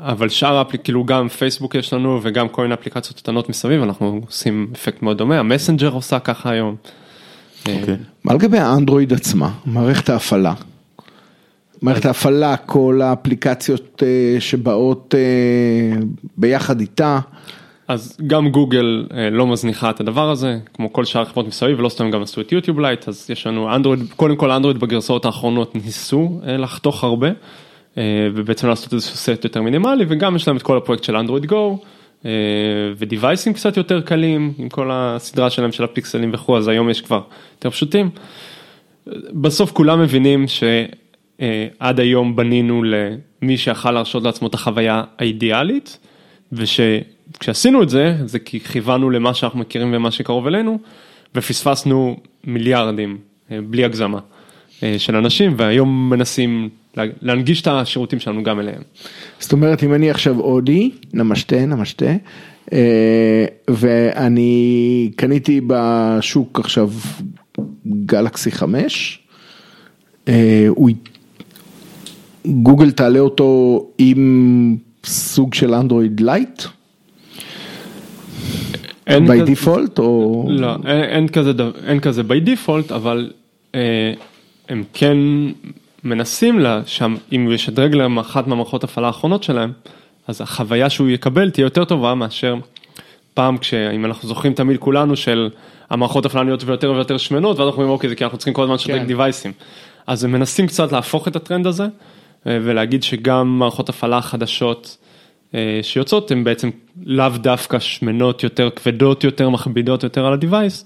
[0.00, 4.66] אבל שאר כאילו גם פייסבוק יש לנו וגם כל מיני אפליקציות קטנות מסביב, אנחנו עושים
[4.72, 6.76] אפקט מאוד דומה, המסנג'ר עושה ככה היום.
[7.68, 7.96] אוקיי.
[8.24, 10.54] מה לגבי האנדרואיד עצמה, מערכת ההפעלה?
[11.82, 16.00] מערכת ההפעלה, כל האפליקציות אה, שבאות אה,
[16.36, 17.18] ביחד איתה,
[17.88, 21.88] אז גם גוגל אה, לא מזניחה את הדבר הזה, כמו כל שאר החברות מסביב, ולא
[21.88, 25.74] סתם גם עשו את יוטיוב לייט, אז יש לנו אנדרואיד, קודם כל אנדרואיד בגרסאות האחרונות
[25.74, 27.28] ניסו לחתוך הרבה,
[28.34, 31.78] ובעצם לעשות איזשהו סט יותר מינימלי, וגם יש להם את כל הפרויקט של אנדרואיד גו,
[32.24, 32.30] אה,
[32.96, 37.20] ודיווייסים קצת יותר קלים, עם כל הסדרה שלהם של הפיקסלים וכו', אז היום יש כבר
[37.56, 38.10] יותר פשוטים.
[39.32, 45.98] בסוף כולם מבינים שעד היום בנינו למי שיכל להרשות לעצמו את החוויה האידיאלית,
[46.52, 50.78] ושכשעשינו את זה, זה כי כיוונו למה שאנחנו מכירים ומה שקרוב אלינו,
[51.34, 53.18] ופספסנו מיליארדים,
[53.50, 54.18] אה, בלי הגזמה,
[54.82, 56.68] אה, של אנשים, והיום מנסים
[57.22, 58.82] להנגיש את השירותים שלנו גם אליהם.
[59.38, 62.12] זאת אומרת אם אני עכשיו הודי, נמסטה, נמסטה,
[62.72, 66.90] אה, ואני קניתי בשוק עכשיו
[67.86, 69.18] גלקסי 5,
[70.28, 70.90] אה, הוא,
[72.46, 76.62] גוגל תעלה אותו עם סוג של אנדרואיד לייט?
[79.08, 80.46] by כזה- default או...
[80.50, 81.52] לא, אין, אין כזה,
[81.86, 83.32] אין כזה by default, אבל
[83.74, 84.12] אה,
[84.68, 85.16] הם כן
[86.04, 89.72] מנסים לה, שם, אם הוא ישדרג להם אחת מהמערכות הפעלה האחרונות שלהם,
[90.28, 92.56] אז החוויה שהוא יקבל תהיה יותר טובה מאשר
[93.34, 95.50] פעם כשאם אנחנו זוכרים תמיד כולנו של
[95.90, 98.62] המערכות הפעלה נהיות ויותר ויותר שמנות, ואז אנחנו אומרים אוקיי זה כי אנחנו צריכים כל
[98.62, 99.06] הזמן לשדרג כן.
[99.06, 99.52] דיווייסים.
[100.06, 104.96] אז הם מנסים קצת להפוך את הטרנד הזה, אה, ולהגיד שגם מערכות הפעלה חדשות
[105.54, 106.70] אה, שיוצאות הן בעצם
[107.06, 110.84] לאו דווקא שמנות יותר, כבדות יותר, מכבידות יותר על ה-Device,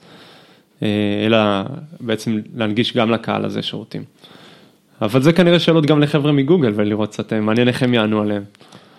[0.82, 0.88] אה,
[1.26, 1.38] אלא
[2.00, 4.04] בעצם להנגיש גם לקהל הזה שירותים.
[5.02, 8.42] אבל זה כנראה שאלות גם לחבר'ה מגוגל ולראות קצת, אה, מעניין איך הם יענו עליהם.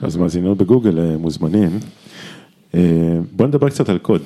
[0.02, 1.80] אז מאזינות בגוגל אה, מוזמנים.
[2.76, 2.80] אה,
[3.32, 4.22] בוא נדבר קצת על קוד.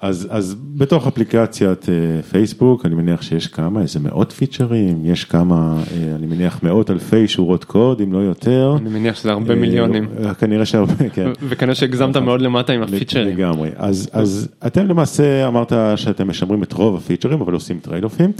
[0.00, 5.82] אז, אז בתוך אפליקציית אה, פייסבוק, אני מניח שיש כמה, איזה מאות פיצ'רים, יש כמה,
[5.92, 8.76] אה, אני מניח מאות אלפי שורות קוד, אם לא יותר.
[8.80, 10.08] אני מניח שזה הרבה אה, מיליונים.
[10.24, 11.30] אה, כנראה שהרבה, כן.
[11.48, 13.36] וכנראה שהגזמת מאוד למטה עם הפיצ'רים.
[13.36, 18.32] לגמרי, אז, אז אתם למעשה אמרת שאתם משמרים את רוב הפיצ'רים אבל עושים trade-off-ים,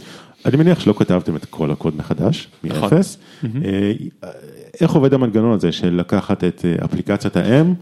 [0.46, 2.80] אני מניח שלא כתבתם את כל הקוד מחדש, נכון.
[2.80, 3.92] מאפס, אה,
[4.80, 7.74] איך עובד המנגנון הזה של לקחת את אפליקציית האם,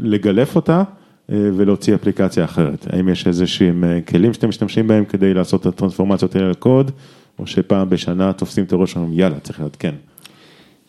[0.00, 0.82] לגלף אותה
[1.28, 5.66] ולהוציא אפליקציה אחרת, האם יש איזה שהם אה, כלים שאתם משתמשים בהם כדי לעשות את
[5.66, 6.90] הטרנספורמציות האלה לקוד,
[7.38, 9.94] או שפעם בשנה תופסים את הראש ואומרים יאללה צריך לעדכן.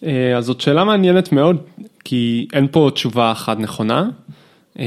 [0.03, 1.57] אה, אז זאת שאלה מעניינת מאוד,
[2.03, 4.09] כי אין פה תשובה אחת נכונה,
[4.79, 4.85] אה,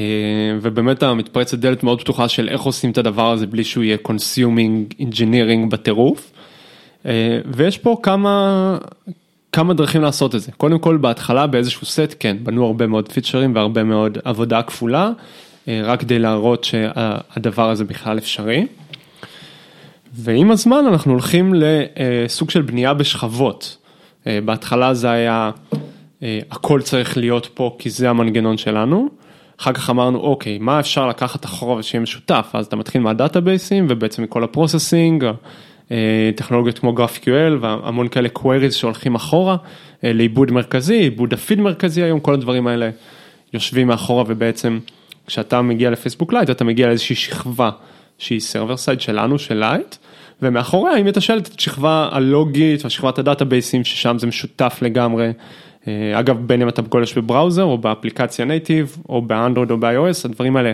[0.62, 3.96] ובאמת אתה מתפרץ לדלת מאוד פתוחה של איך עושים את הדבר הזה בלי שהוא יהיה
[4.08, 6.32] consuming engineering בטירוף.
[7.06, 8.78] אה, ויש פה כמה,
[9.52, 10.52] כמה דרכים לעשות את זה.
[10.52, 15.10] קודם כל בהתחלה באיזשהו סט, כן, בנו הרבה מאוד פיצ'רים והרבה מאוד עבודה כפולה,
[15.68, 18.66] אה, רק כדי להראות שהדבר הזה בכלל אפשרי.
[20.12, 23.76] ועם הזמן אנחנו הולכים לסוג של בנייה בשכבות.
[24.26, 25.50] אה, בהתחלה זה היה,
[26.22, 29.08] אה, הכל צריך להיות פה כי זה המנגנון שלנו.
[29.60, 32.50] אחר כך אמרנו, אוקיי, מה אפשר לקחת אחורה ושיהיה משותף?
[32.52, 35.32] אז אתה מתחיל מה-database-ים ובעצם מכל ה-processing, אה,
[36.36, 39.56] טכנולוגיות כמו GraphQL והמון כאלה queries שהולכים אחורה
[40.04, 42.90] אה, לעיבוד מרכזי, עיבוד הפיד מרכזי היום, כל הדברים האלה
[43.52, 44.78] יושבים מאחורה ובעצם
[45.26, 47.70] כשאתה מגיע לפייסבוק לייט אתה מגיע לאיזושהי שכבה
[48.18, 49.96] שהיא server side שלנו, של לייט,
[50.42, 55.32] ומאחוריה היא מתשאלת את השכבה הלוגית ושכבת ה-database-ים ששם זה משותף לגמרי.
[55.88, 60.56] אה, אגב בין אם אתה גולש ב-browser או באפליקציה native או באנדרואיד או ב-iOS הדברים
[60.56, 60.72] האלה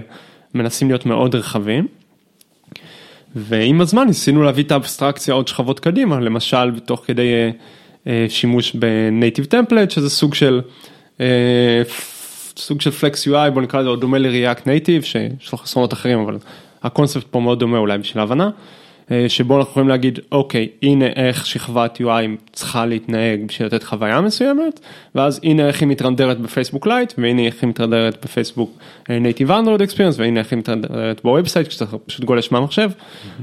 [0.54, 1.86] מנסים להיות מאוד רחבים.
[3.36, 7.50] ועם הזמן ניסינו להביא את האבסטרקציה עוד שכבות קדימה למשל תוך כדי אה,
[8.06, 10.60] אה, שימוש ב-native template שזה סוג של
[11.20, 11.82] אה,
[12.56, 16.18] סוג של flex UI בוא נקרא לזה עוד דומה ל-React Native שיש לו חסרונות אחרים
[16.18, 16.38] אבל
[16.82, 18.50] הקונספט פה מאוד דומה אולי בשביל ההבנה.
[19.10, 24.20] אה, שבו אנחנו יכולים להגיד אוקיי הנה איך שכבת UI צריכה להתנהג בשביל לתת חוויה
[24.20, 24.80] מסוימת
[25.14, 30.18] ואז הנה איך היא מתרנדרת בפייסבוק לייט והנה איך היא מתרנדרת בפייסבוק native Android experience
[30.18, 32.90] והנה איך היא מתרנדרת ב-website כשאתה פשוט גולש מהמחשב.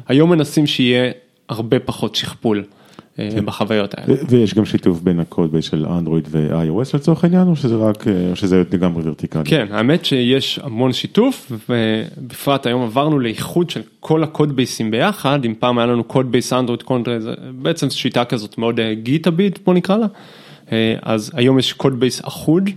[0.07, 1.11] היום מנסים שיהיה
[1.49, 2.63] הרבה פחות שכפול
[3.19, 4.15] בחוויות האלה.
[4.29, 8.35] ויש גם שיתוף בין הקוד של אנדרואיד ו-iOS לצורך העניין, או שזה רק, אה, או
[8.35, 9.43] שזה לגמרי ורטיקלי?
[9.45, 14.91] כן, האמת שיש המון שיתוף, ובפרט היום עברנו לאיחוד של כל ה code base ים
[14.91, 19.59] ביחד, אם פעם היה לנו code base אנדרואיד קונטרה, זה בעצם שיטה כזאת מאוד גיטאביט
[19.65, 20.07] בוא נקרא לה,
[20.71, 22.69] אה, אז היום יש code base אחוד,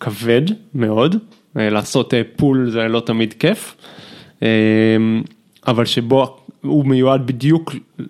[0.00, 0.42] כבד
[0.74, 1.16] מאוד,
[1.56, 3.76] אה, לעשות אה, pull זה לא תמיד כיף,
[4.42, 4.48] אה,
[5.66, 8.04] אבל שבו הוא מיועד בדיוק אה,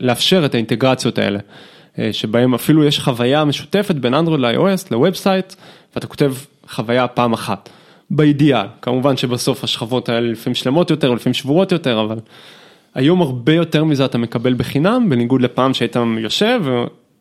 [0.00, 1.38] לאפשר את האינטגרציות האלה,
[1.98, 5.54] אה, שבהם אפילו יש חוויה משותפת בין אנדרואיד ל-iOS ל web site,
[5.94, 6.34] ואתה כותב
[6.70, 7.68] חוויה פעם אחת.
[8.10, 12.18] באידיאל, כמובן שבסוף השכבות האלה לפעמים שלמות יותר, לפעמים שבורות יותר, אבל
[12.94, 16.60] היום הרבה יותר מזה אתה מקבל בחינם, בניגוד לפעם שהיית יושב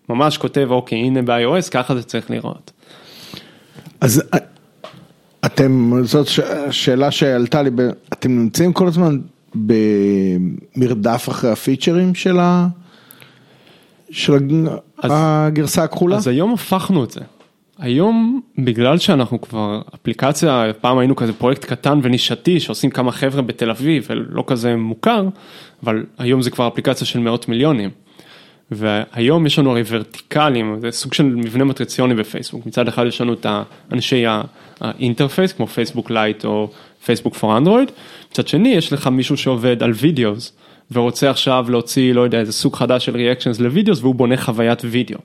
[0.10, 2.72] וממש כותב, אוקיי, הנה ב-iOS, ככה זה צריך לראות.
[4.02, 4.40] אז אה,
[5.46, 6.28] אתם, זאת
[6.72, 7.70] שאלה שעלתה לי,
[8.14, 9.18] אתם נמצאים כל הזמן
[9.66, 12.68] במרדף אחרי הפיצ'רים של ה...
[14.12, 14.68] של
[14.98, 16.16] אז- הגרסה הכחולה?
[16.16, 17.22] אז היום הפכנו את זה.
[17.80, 23.70] היום בגלל שאנחנו כבר אפליקציה, פעם היינו כזה פרויקט קטן ונישתי שעושים כמה חבר'ה בתל
[23.70, 25.28] אביב ולא כזה מוכר,
[25.84, 27.90] אבל היום זה כבר אפליקציה של מאות מיליונים.
[28.72, 33.34] והיום יש לנו הרי ורטיקלים, זה סוג של מבנה מטריציוני בפייסבוק, מצד אחד יש לנו
[33.34, 33.46] את
[33.90, 34.24] האנשי
[34.82, 36.72] ה interface כמו פייסבוק Lite או
[37.06, 37.92] Facebook for Android,
[38.32, 40.54] מצד שני יש לך מישהו שעובד על videos
[40.92, 45.20] ורוצה עכשיו להוציא, לא יודע, איזה סוג חדש של reactions לוידאוס והוא בונה חוויית וידאו.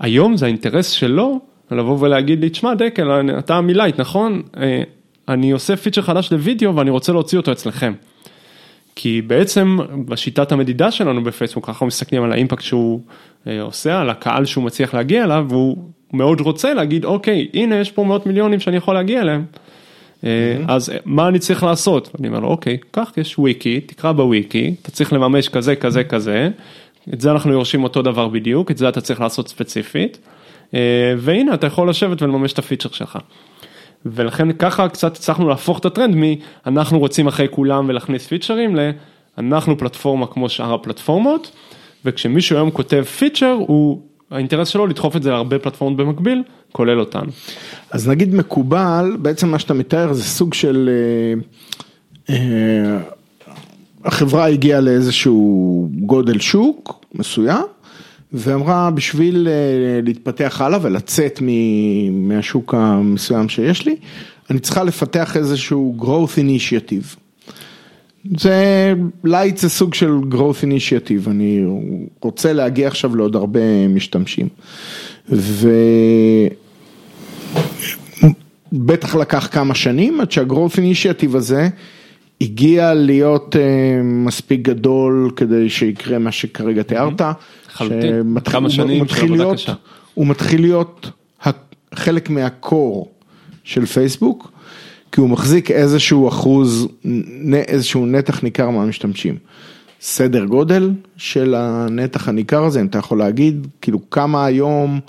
[0.00, 4.42] היום זה האינטרס שלו לבוא ולהגיד לי, תשמע דקל, אתה מ Lite, נכון?
[4.56, 4.82] אה,
[5.28, 7.92] אני עושה פיצ'ר חדש לוידאו ואני רוצה להוציא אותו אצלכם.
[8.94, 13.00] כי בעצם בשיטת המדידה שלנו בפייסבוק אנחנו מסתכלים על ה impact שהוא
[13.46, 15.76] אה, עושה, על הקהל שהוא מצליח להגיע אליו והוא
[16.12, 19.44] מאוד רוצה להגיד אוקיי הנה יש פה מאות מיליונים שאני יכול להגיע אליהם.
[20.22, 20.26] Mm-hmm.
[20.68, 22.10] אז מה אני צריך לעשות?
[22.20, 26.48] אני אומר לו אוקיי, קח יש וויקי, תקרא בוויקי, אתה צריך לממש כזה כזה כזה,
[27.14, 30.18] את זה אנחנו יורשים אותו דבר בדיוק, את זה אתה צריך לעשות ספציפית,
[31.18, 33.18] והנה אתה יכול לשבת ולממש את הפיצ'ר שלך.
[34.06, 40.26] ולכן ככה קצת הצלחנו להפוך את הטרנד מ"אנחנו רוצים אחרי כולם ולהכניס פיצ'רים" ל"אנחנו פלטפורמה
[40.26, 41.50] כמו שאר הפלטפורמות",
[42.04, 44.02] וכשמישהו היום כותב פיצ'ר הוא
[44.32, 46.42] האינטרס שלו לדחוף את זה להרבה פלטפורמות במקביל,
[46.72, 47.24] כולל אותן.
[47.90, 50.90] אז נגיד מקובל, בעצם מה שאתה מתאר זה סוג של,
[52.28, 52.98] אה, אה,
[54.04, 57.64] החברה הגיעה לאיזשהו גודל שוק מסוים,
[58.32, 61.42] ואמרה בשביל אה, להתפתח הלאה ולצאת
[62.12, 63.96] מהשוק המסוים שיש לי,
[64.50, 67.16] אני צריכה לפתח איזשהו growth initiative.
[68.36, 68.92] זה
[69.24, 71.64] לייט זה סוג של growth initiative, אני
[72.20, 74.48] רוצה להגיע עכשיו לעוד הרבה משתמשים.
[78.72, 81.68] ובטח לקח כמה שנים עד שהgrowth initiative הזה
[82.40, 83.58] הגיע להיות uh,
[84.02, 87.20] מספיק גדול כדי שיקרה מה שכרגע תיארת.
[87.68, 89.72] חלוטין, כמה שנים של עבודה קשה.
[90.14, 91.10] הוא מתחיל להיות
[91.94, 93.10] חלק מהקור
[93.64, 94.51] של פייסבוק,
[95.12, 96.88] כי הוא מחזיק איזשהו אחוז,
[97.54, 99.36] איזשהו נתח ניכר מהמשתמשים.
[100.00, 105.00] סדר גודל של הנתח הניכר הזה, אם אתה יכול להגיד, כאילו כמה היום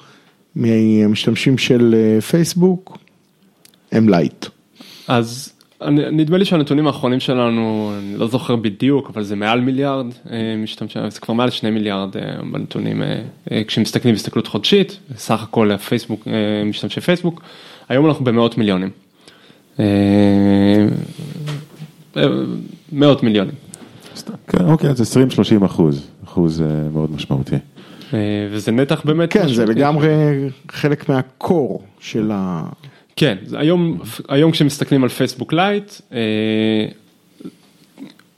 [0.56, 2.98] מהמשתמשים של אה, פייסבוק
[3.92, 4.46] הם Lite.
[5.08, 5.54] אז
[5.92, 11.10] נדמה לי שהנתונים האחרונים שלנו, אני לא זוכר בדיוק, אבל זה מעל מיליארד אה, משתמשים,
[11.10, 13.02] זה כבר מעל שני מיליארד אה, בנתונים,
[13.68, 16.28] כשמסתכלים בהסתכלות חודשית, סך הכל הפייסבוק,
[16.66, 17.42] משתמשי פייסבוק,
[17.90, 19.03] היום אנחנו במאות מיליונים.
[22.92, 23.56] מאות מיליונים.
[24.48, 25.18] כן, אוקיי, אז
[25.62, 27.56] 20-30 אחוז, אחוז מאוד משמעותי.
[28.52, 30.10] וזה נתח באמת כן, זה לגמרי
[30.72, 32.64] חלק מה core של ה...
[33.16, 35.94] כן, היום, היום כשמסתכלים על פייסבוק Lite,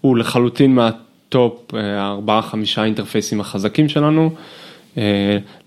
[0.02, 4.32] הוא לחלוטין מה top ארבעה חמישה interface ים החזקים שלנו.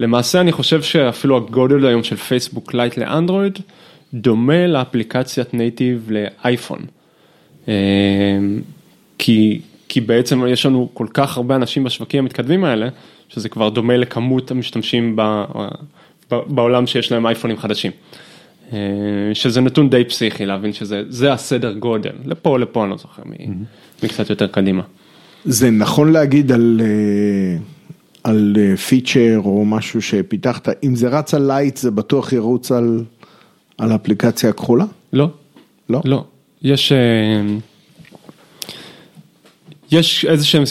[0.00, 3.58] למעשה אני חושב שאפילו הגודל היום של פייסבוק Lite לאנדרואיד
[4.14, 6.78] דומה לאפליקציית native לאייפון.
[9.18, 12.88] כי, כי בעצם יש לנו כל כך הרבה אנשים בשווקים המתקדמים האלה,
[13.28, 15.44] שזה כבר דומה לכמות המשתמשים ב,
[16.30, 17.92] בעולם שיש להם אייפונים חדשים.
[19.34, 23.22] שזה נתון די פסיכי להבין שזה הסדר גודל, לפה לפה אני לא זוכר,
[24.02, 24.82] מקצת יותר קדימה.
[25.44, 26.80] זה נכון להגיד על,
[28.24, 28.56] על
[28.88, 33.04] פיצ'ר או משהו שפיתחת, אם זה רץ על Lite זה בטוח ירוץ על,
[33.78, 34.84] על האפליקציה הכחולה?
[35.12, 35.28] לא.
[35.88, 36.00] לא?
[36.04, 36.24] לא.
[36.62, 36.92] יש...
[39.92, 40.62] יש איזה שהם,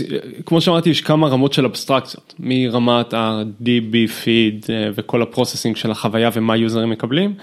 [0.45, 6.29] כמו שאמרתי, יש כמה רמות של אבסטרקציות, מרמת ה-DB feed וכל ה processing של החוויה
[6.33, 7.33] ומה יוזרים מקבלים,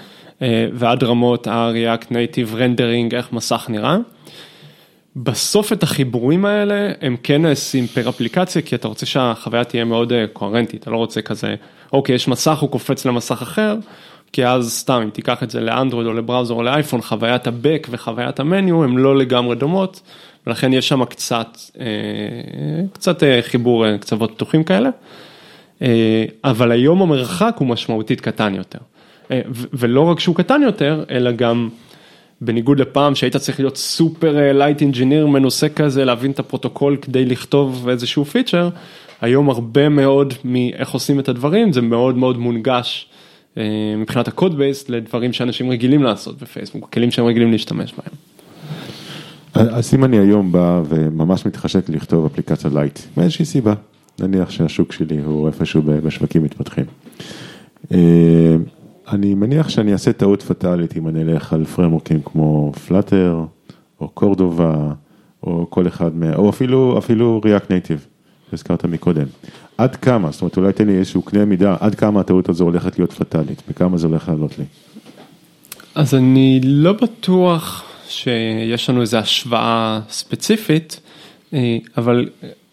[0.72, 3.96] ועד רמות ה-React Native Rendering, איך מסך נראה.
[5.16, 10.12] בסוף את החיבורים האלה הם כן נעשים פר אפליקציה, כי אתה רוצה שהחוויה תהיה מאוד
[10.32, 11.54] קוהרנטית, אתה לא רוצה כזה,
[11.92, 13.76] אוקיי, יש מסך, הוא קופץ למסך אחר,
[14.34, 18.40] כי אז סתם, אם תיקח את זה לאנדרואיד או לבראוזר או לאייפון, חוויית ה-Back וחוויית
[18.40, 20.00] המניו הן לא לגמרי דומות.
[20.46, 21.58] ולכן יש שם קצת,
[22.92, 24.90] קצת חיבור קצוות פתוחים כאלה,
[26.44, 28.78] אבל היום המרחק הוא משמעותית קטן יותר.
[29.72, 31.68] ולא רק שהוא קטן יותר, אלא גם
[32.40, 37.88] בניגוד לפעם שהיית צריך להיות סופר Lite engineer מנוסה כזה, להבין את הפרוטוקול כדי לכתוב
[37.88, 38.68] איזשהו פיצ'ר,
[39.20, 43.08] היום הרבה מאוד מאיך עושים את הדברים, זה מאוד מאוד מונגש
[43.98, 48.14] מבחינת ה code base לדברים שאנשים רגילים לעשות בפייסבוק, כלים שהם רגילים להשתמש בהם.
[49.54, 53.74] אז אם אני היום בא וממש מתחשק לכתוב אפליקציה Lite, מאיזושהי סיבה,
[54.20, 56.84] נניח שהשוק שלי הוא איפשהו בשווקים מתפתחים.
[59.08, 63.40] אני מניח שאני אעשה טעות פטאלית אם אני אלך על פרמורקים כמו פלאטר,
[64.00, 64.92] או קורדובה,
[65.42, 66.34] או כל אחד מה...
[66.34, 66.48] או
[66.98, 68.13] אפילו, React Native,
[68.56, 69.26] שהזכרת מקודם.
[69.78, 72.98] עד כמה, זאת אומרת אולי תן לי איזשהו קנה מידה, עד כמה הטעות הזו הולכת
[72.98, 74.64] להיות פטאלית, בכמה זה הולך לעלות לי.
[75.94, 81.00] אז אני לא בטוח שיש לנו איזו השוואה ספציפית,
[81.96, 82.28] אבל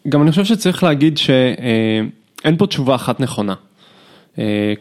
[0.09, 3.53] גם אני חושב שצריך להגיד שאין פה תשובה אחת נכונה.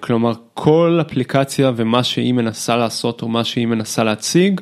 [0.00, 4.60] כלומר, כל אפליקציה ומה שהיא מנסה לעשות או מה שהיא מנסה להציג,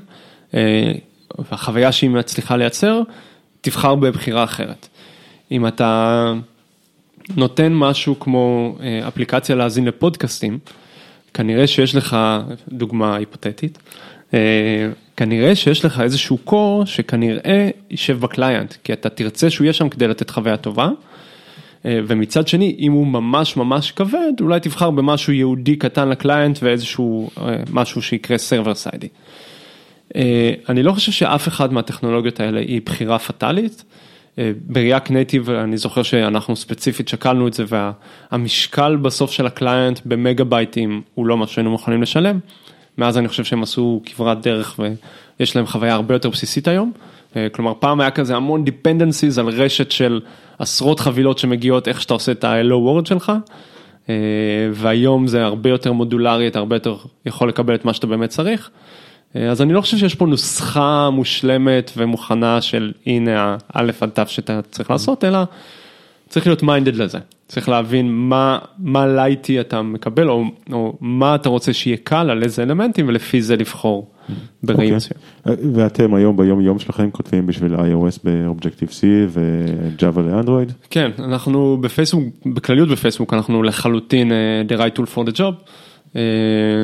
[1.39, 3.03] והחוויה שהיא מצליחה לייצר,
[3.61, 4.89] תבחר בבחירה אחרת.
[5.51, 6.33] אם אתה
[7.37, 10.59] נותן משהו כמו אה, אפליקציה להאזין לפודקאסטים,
[11.35, 12.17] כנראה שיש לך,
[12.69, 13.79] דוגמה היפותטית,
[14.35, 19.89] אה, כנראה שיש לך איזשהו קור שכנראה יישב בקליינט, כי אתה תרצה שהוא יהיה שם
[19.89, 20.89] כדי לתת חוויה טובה.
[21.87, 26.59] אה, ומצד שני, אם הוא ממש ממש כבד, אולי תבחר במשהו ייעודי קטן ל client
[26.63, 27.31] ואיזשהו
[27.73, 29.09] משהו שיקרה server side י.
[30.69, 33.85] אני לא חושב שאף אחד מהטכנולוגיות האלה היא בחירה פטאלית.
[34.67, 40.01] ב React Native אני זוכר שאנחנו ספציפית שקלנו את זה והמשקל בסוף של ה client
[40.05, 42.39] במגה בייטים הוא לא מה שהיינו מוכנים לשלם.
[42.99, 44.81] מאז אני חושב שהם עשו כברת דרך
[45.39, 46.93] ויש להם חוויה הרבה יותר בסיסית היום.
[47.53, 50.21] כלומר פעם היה כזה המון dependencies על רשת של
[50.59, 53.33] עשרות חבילות שמגיעות איך שאתה עושה את ה-Hello World שלך.
[54.73, 56.97] והיום זה הרבה יותר מודולרי, אתה הרבה יותר
[57.27, 58.71] יכול לקבל את מה שאתה באמת צריך.
[59.35, 64.61] אז אני לא חושב שיש פה נוסחה מושלמת ומוכנה של הנה האלף עד תו שאתה
[64.71, 65.39] צריך לעשות, אלא
[66.29, 67.19] צריך להיות מיינדד לזה.
[67.49, 72.43] צריך להבין מה, מה לייטי אתה מקבל, או, או מה אתה רוצה שיהיה קל, על
[72.43, 74.11] איזה אלמנטים, ולפי זה לבחור
[74.63, 74.97] בראי אוקיי.
[74.97, 75.21] מסוים.
[75.75, 80.73] ואתם היום ביום יום שלכם כותבים בשביל iOS ב Objective C וג'אווה לאנדרואיד?
[80.91, 85.71] כן, אנחנו בפייסבוק, בכלליות בפייסבוק, אנחנו לחלוטין uh, the right tool for the job.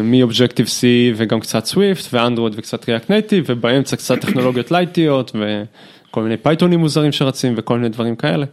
[0.05, 0.81] מ Objective C
[1.17, 5.33] וגם קצת Swift ואנדרואיד וקצת React Native ובאמצע קצת טכנולוגיות לייטיות
[6.11, 8.47] וכל מיני פייתונים מוזרים שרצים וכל מיני דברים כאלה.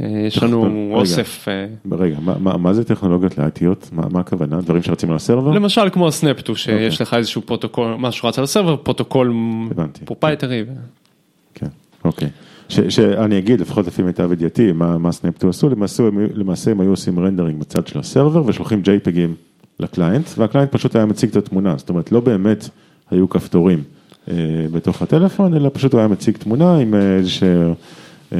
[0.00, 0.90] אה, יש לנו.
[0.94, 1.66] אוסף, אה,
[1.98, 3.88] רגע, מה- זה טכנולוגיות לייטיות?
[3.92, 4.60] מה הכוונה?
[4.60, 5.50] דברים שרצים על ה server?
[5.50, 9.32] למשל כמו ה Snaptu שיש לך איזשהו פרוטוקול, משהו רץ על ה server, פרוטוקול.
[10.04, 10.64] proprietary.
[11.54, 11.66] כן,
[12.04, 12.28] אוקיי.
[12.68, 15.68] ש- שאני אגיד, לפחות לפי מיטב ידיעתי, מה Snaptu עשו,
[16.34, 20.46] למעשה הם היו עושים rendering בצד של ה server ושולחים JPEG ים ל client, וה
[20.46, 22.68] client פשוט היה מציג את התמונה, זאת אומרת לא באמת
[23.10, 23.82] היו כפתורים
[24.30, 24.34] אה,
[24.72, 27.74] בתוך הטלפון, אלא פשוט הוא היה מציג תמונה עם אה, איזשהו, אה,
[28.32, 28.38] אה,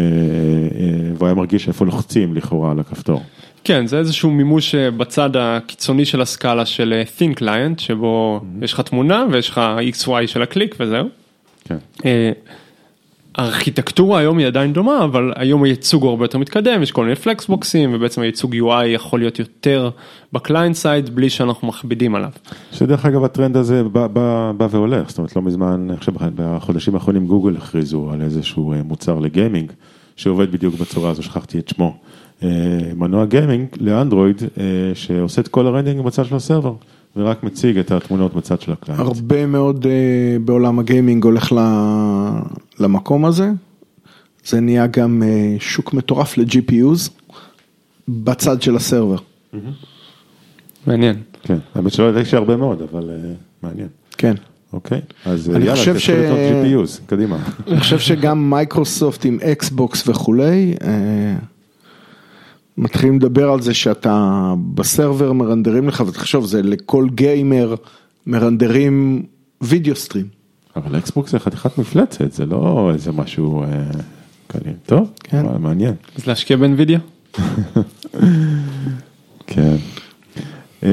[1.15, 3.23] והוא היה מרגיש איפה לוחצים לכאורה על הכפתור.
[3.65, 8.81] כן, זה איזשהו מימוש אה, בצד הקיצוני של הסקאלה של thin client, שבו יש לך
[8.81, 9.61] תמונה ויש לך
[9.93, 11.09] XY של הקליק וזהו.
[11.65, 11.77] כן.
[13.35, 17.17] הארכיטקטורה היום היא עדיין דומה, אבל היום הייצוג הוא הרבה יותר מתקדם, יש כל מיני
[17.17, 19.91] flexbox ים, ובעצם הייצוג UI יכול להיות יותר
[20.33, 22.31] ב client side בלי שאנחנו מכבידים עליו.
[22.73, 26.95] שדרך אגב הטרנד הזה בא, בא, בא והולך, זאת אומרת לא מזמן, אני חושב בחודשים
[26.95, 29.73] האחרונים גוגל הכריזו על איזשהו אה, מוצר לגיימינג,
[30.17, 31.97] שעובד בדיוק בצורה הזו, שכחתי את שמו.
[32.43, 32.49] אה,
[32.97, 34.65] מנוע גיימינג לאנדרואיד, אה,
[34.95, 36.75] שעושה את כל ה rendering בצד של ה server,
[37.17, 39.01] ורק מציג את התמונות בצד של ה client.
[39.03, 39.93] הרבה מאוד אה,
[40.45, 41.59] בעולם הגיימינג הולך ל-
[42.81, 43.51] למקום הזה.
[44.45, 47.11] זה נהיה גם אה, שוק מטורף ל-GPUs
[48.09, 49.17] בצד של ה server.
[50.87, 51.17] מעניין.
[51.43, 53.89] כן, האמת שלא ידעתי שהרבה מאוד, אבל אה, מעניין.
[54.19, 54.35] כן.
[54.73, 56.39] אוקיי, אז אני יאללה, חושב תתחיל ש- לקנות
[56.99, 57.39] GPUs, קדימה.
[57.67, 60.75] אני חושב שגם מייקרוסופט עם אקסבוקס וכולי,
[62.79, 67.75] מתחילים לדבר על זה שאתה ב server מרנדרים לך, ותחשוב, זה לכל גיימר
[68.27, 69.23] מרנדרים
[69.61, 70.27] video stream.
[70.77, 73.67] אבל אקסבוקס זה חתיכת מפלצת, זה לא איזה משהו, אה,
[74.47, 74.75] קליל.
[74.87, 75.45] טוב, כן.
[75.47, 75.95] וואי, מעניין.
[76.17, 76.99] אז להשקיע באנווידיה?
[79.47, 79.77] כן.
[80.85, 80.91] אה,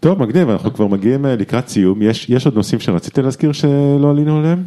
[0.00, 2.02] טוב, מגניב, אנחנו כבר מגיעים אה, לקראת סיום.
[2.02, 4.64] יש, יש עוד נושאים שרציתי להזכיר שלא עלינו עליהם?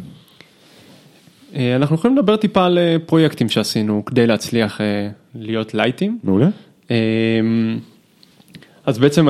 [1.56, 6.18] אה, אנחנו יכולים לדבר טיפה על אה, פרויקטים שעשינו כדי להצליח אה, להיות לייטים.
[6.24, 6.48] מעולה.
[6.90, 7.78] אמ,
[8.86, 9.28] אז בעצם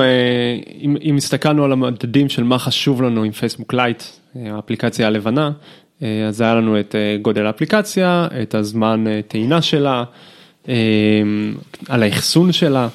[0.81, 4.03] אם, אם הסתכלנו על המדדים של מה חשוב לנו עם פייסבוק לייט,
[4.35, 5.51] האפליקציה הלבנה,
[6.01, 10.03] אז היה לנו את גודל האפליקציה, את הזמן טעינה שלה,
[10.69, 10.73] אה,
[11.89, 12.87] על האחסון שלה,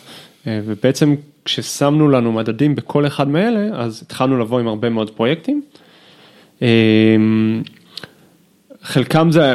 [0.46, 5.62] ובעצם כששמנו לנו מדדים בכל אחד מאלה, אז התחלנו לבוא עם הרבה מאוד פרויקטים.
[8.87, 9.55] חלקם זה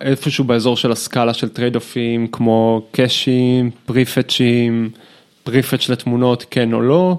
[0.00, 4.90] איפשהו באזור של הסקאלה של טרייד אופים כמו קאשים, פריפצ'ים,
[5.44, 7.18] prefetch לתמונות כן או לא,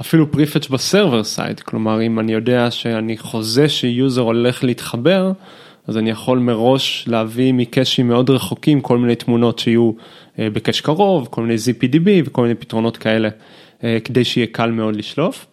[0.00, 5.32] אפילו prefetch ב server side, כלומר אם אני יודע שאני חוזה שיוזר הולך להתחבר,
[5.86, 9.92] אז אני יכול מראש להביא מקאשים מאוד רחוקים כל מיני תמונות שיהיו
[10.38, 13.28] אה, ב cache קרוב, כל מיני ZippyDB וכל מיני פתרונות כאלה,
[13.84, 15.46] אה, כדי שיהיה קל מאוד לשלוף.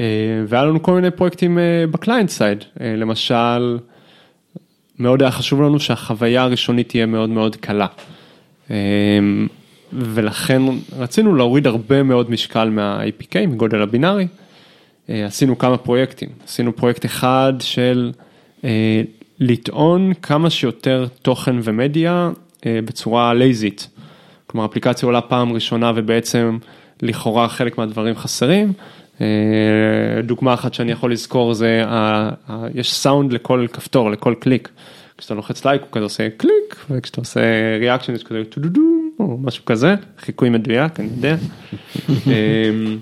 [0.00, 0.04] אה,
[0.48, 1.58] והיה לנו כל מיני פרויקטים
[1.90, 3.78] ב client side, למשל,
[4.98, 7.86] מאוד היה חשוב לנו שהחוויה הראשונית תהיה מאוד מאוד קלה.
[8.70, 8.76] אה,
[9.92, 10.62] ולכן
[10.96, 14.26] רצינו להוריד הרבה מאוד משקל מה-APK, מגודל הבינארי.
[15.10, 18.12] אה, עשינו כמה פרויקטים, עשינו פרויקט אחד של
[18.64, 19.02] אה,
[19.40, 22.30] לטעון כמה שיותר תוכן ומדיה
[22.66, 23.88] אה, בצורה לייזית.
[24.46, 26.58] כלומר אפליקציה עולה פעם ראשונה ובעצם
[27.02, 28.72] לכאורה חלק מהדברים חסרים.
[29.20, 29.26] אה,
[30.22, 31.84] דוגמה אחת שאני יכול לזכור זה,
[32.74, 34.68] יש סאונד לכל כפתור, לכל קליק.
[35.18, 37.40] כשאתה לוחץ לייק הוא כזה עושה קליק וכשאתה עושה
[37.80, 38.80] reaction יש כזה טו דו דו
[39.18, 41.36] או משהו כזה, חיקוי מדויק, אני יודע.
[42.26, 42.98] אמ,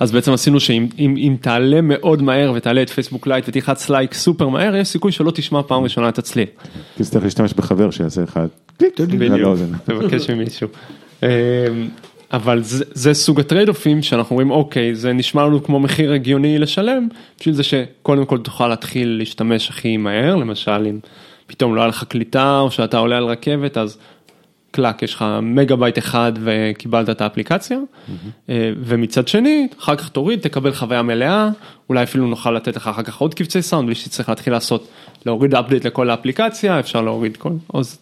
[0.00, 4.14] אז בעצם עשינו שאם אם, אם תעלה מאוד מהר ותעלה את פייסבוק לייט ותלחץ לייק
[4.14, 6.46] סופר מהר, יש סיכוי שלא תשמע פעם ראשונה את הצליל.
[6.94, 8.46] תצטרך להשתמש בחבר שיעשה אחד.
[8.80, 9.72] בדיוק, לאוזן.
[9.84, 10.68] תבקש ממישהו.
[12.32, 16.58] אבל זה, זה סוג הטרייד אופים שאנחנו אומרים אוקיי זה נשמע לנו כמו מחיר הגיוני
[16.58, 17.08] לשלם
[17.40, 20.98] בשביל זה שקודם כל תוכל להתחיל להשתמש הכי מהר למשל אם
[21.46, 23.98] פתאום לא היה לך קליטה או שאתה עולה על רכבת אז
[24.70, 27.78] קלאק יש לך מגה בייט אחד וקיבלת את האפליקציה.
[28.48, 31.48] אה, ומצד שני אחר כך תוריד תקבל חוויה מלאה
[31.88, 34.88] אולי אפילו נוכל לתת לך אחר כך עוד קבצי סאונד בלי שתצטרך להתחיל לעשות
[35.26, 37.98] להוריד update לכל האפליקציה אפשר להוריד כל, אז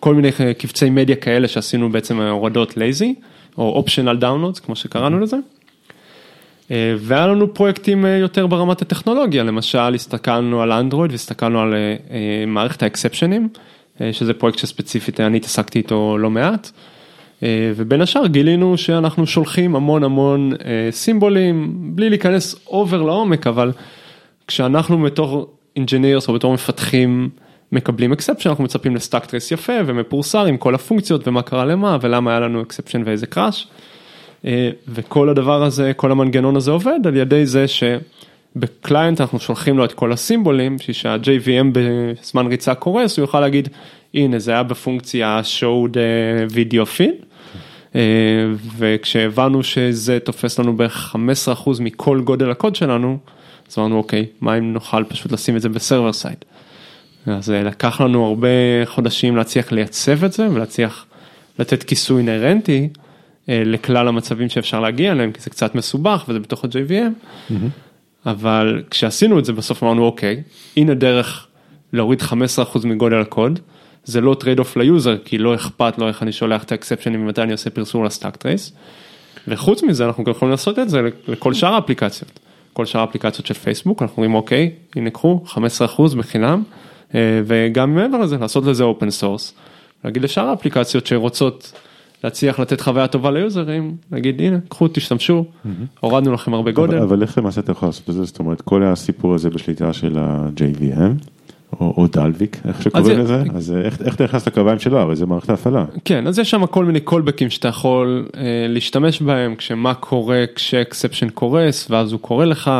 [0.00, 3.14] כל מיני קבצי מדיה כאלה שעשינו בעצם הורדות lazy,
[3.58, 5.36] או optional downloads כמו שקראנו לזה.
[6.70, 12.44] אה, והיה לנו פרויקטים אה, יותר ברמת הטכנולוגיה, למשל הסתכלנו על אנדרואיד והסתכלנו על אה,
[12.46, 13.48] מערכת האקספשנים,
[14.12, 16.70] שזה פרויקט שספציפית אני התעסקתי איתו לא מעט.
[17.76, 20.52] ובין השאר גילינו שאנחנו שולחים המון המון
[20.90, 23.72] סימבולים, בלי להיכנס over לעומק, אבל
[24.46, 27.28] כשאנחנו בתור engineers או בתור מפתחים
[27.72, 31.98] מקבלים exception, אנחנו מצפים ל stack trace יפה ומפורסר עם כל הפונקציות ומה קרה למה
[32.00, 33.68] ולמה היה לנו exception ואיזה crash.
[34.44, 39.78] אה, וכל הדבר הזה, כל המנגנון הזה עובד על ידי זה שב client אנחנו שולחים
[39.78, 43.68] לו את כל הסימבולים, בשביל שה-JVM בזמן ריצה קורס, הוא יוכל להגיד,
[44.14, 47.24] הנה זה היה בפונקציה showed אה, video feed.
[47.94, 48.00] אה,
[48.76, 51.16] וכשהבנו שזה תופס לנו בערך
[51.66, 53.18] 15% מכל גודל הקוד שלנו,
[53.70, 56.44] אז אמרנו אוקיי, מה אם נוכל פשוט לשים את זה ב server side.
[57.26, 58.48] אז אה, לקח לנו הרבה
[58.84, 61.06] חודשים להצליח לייצב את זה ולהצליח
[61.58, 62.88] לתת כיסוי אינהרנטי
[63.48, 67.52] אה, לכלל המצבים שאפשר להגיע אליהם, כי זה קצת מסובך וזה בתוך ה-JVM,
[68.26, 70.42] אבל כשעשינו את זה בסוף אמרנו אוקיי,
[70.76, 71.46] הנה דרך
[71.92, 73.58] להוריד 15% מגודל הקוד,
[74.04, 77.42] זה לא trade off ליוזר, כי לא אכפת לו איך אני שולח את האקספשנים ומתי
[77.42, 78.72] אני עושה פרסור ל stack trace,
[79.48, 82.40] וחוץ מזה אנחנו גם יכולים לעשות את זה לכל שאר האפליקציות.
[82.72, 86.62] כל שאר האפליקציות של פייסבוק, אנחנו אומרים אוקיי, הנה קחו 15% בחינם,
[87.44, 89.54] וגם מעבר לזה לעשות לזה open source,
[90.04, 91.72] להגיד לשאר האפליקציות שרוצות
[92.24, 95.44] להצליח לתת חוויה טובה ליוזרים, להגיד הנה קחו תשתמשו,
[96.00, 96.98] הורדנו לכם הרבה אבל, גודל.
[96.98, 100.18] אבל איך למעשה אתה יכול לעשות את זה, זאת אומרת כל הסיפור הזה בשליטה של
[100.18, 101.24] ה-JVM
[101.80, 104.98] או, או Dalvik, איך שקוראים זה- לזה, אז אה, איך, איך אתה נכנס לקרביים שלו,
[104.98, 105.84] הרי זה מערכת ההפעלה.
[106.04, 111.28] כן, אז יש שם כל מיני קולבקים שאתה יכול אה, להשתמש בהם, כשמה קורה כשאקספשן
[111.28, 112.70] קורס, ואז הוא קורא לך,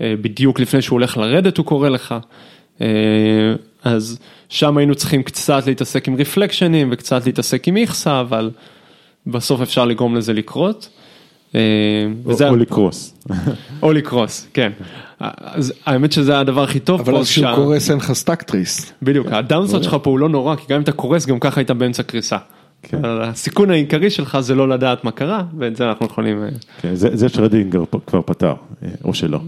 [0.00, 2.14] ובדיוק לפני שהוא הולך לרדת הוא קורא לך.
[2.80, 2.86] אה,
[3.84, 4.18] אז
[4.48, 8.50] שם היינו צריכים קצת להתעסק עם רפלקשנים וקצת להתעסק עם איכסה, אבל
[9.26, 10.88] בסוף אפשר לגרום לזה לקרות.
[11.54, 11.60] אה,
[12.26, 13.14] או, וזה- או לקרוס.
[13.82, 14.72] או לקרוס, כן.
[15.20, 17.00] אז האמת שזה הדבר הכי טוב.
[17.00, 18.92] אבל אז כשהוא כשה- קורס אין לך stack trace.
[19.02, 21.60] בדיוק, ה downside שלך פה הוא לא נורא, כי גם אם אתה קורס גם ככה
[21.60, 22.36] היית באמצע קריסה.
[22.82, 22.96] כן.
[22.98, 26.42] אבל הסיכון העיקרי שלך זה לא לדעת מה קרה, ואת זה אנחנו יכולים...
[26.42, 26.48] אה,
[26.80, 28.54] כן, זה, זה שרדינגר כבר פתר,
[29.04, 29.38] או שלא.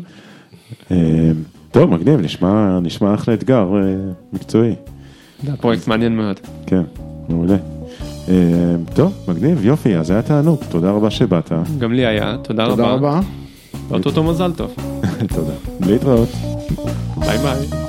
[1.77, 3.95] טוב, מגניב, נשמע, נשמע אחלה אתגר אה,
[4.33, 4.75] מקצועי.
[5.43, 6.41] זה היה פרויקט מעניין מאוד.
[6.67, 6.83] כן,
[7.29, 7.57] מעולה.
[8.29, 8.35] אה,
[8.95, 11.53] טוב, מגניב, יופי, אז היה תענוג, תודה רבה שבאת.
[11.79, 12.93] גם לי היה, תודה תודה רבה.
[12.93, 13.21] רבה.
[13.89, 14.75] ואו-טו-טו מזל טוב.
[15.35, 15.53] תודה.
[15.81, 16.29] להתראות.
[17.17, 17.87] ביי ביי.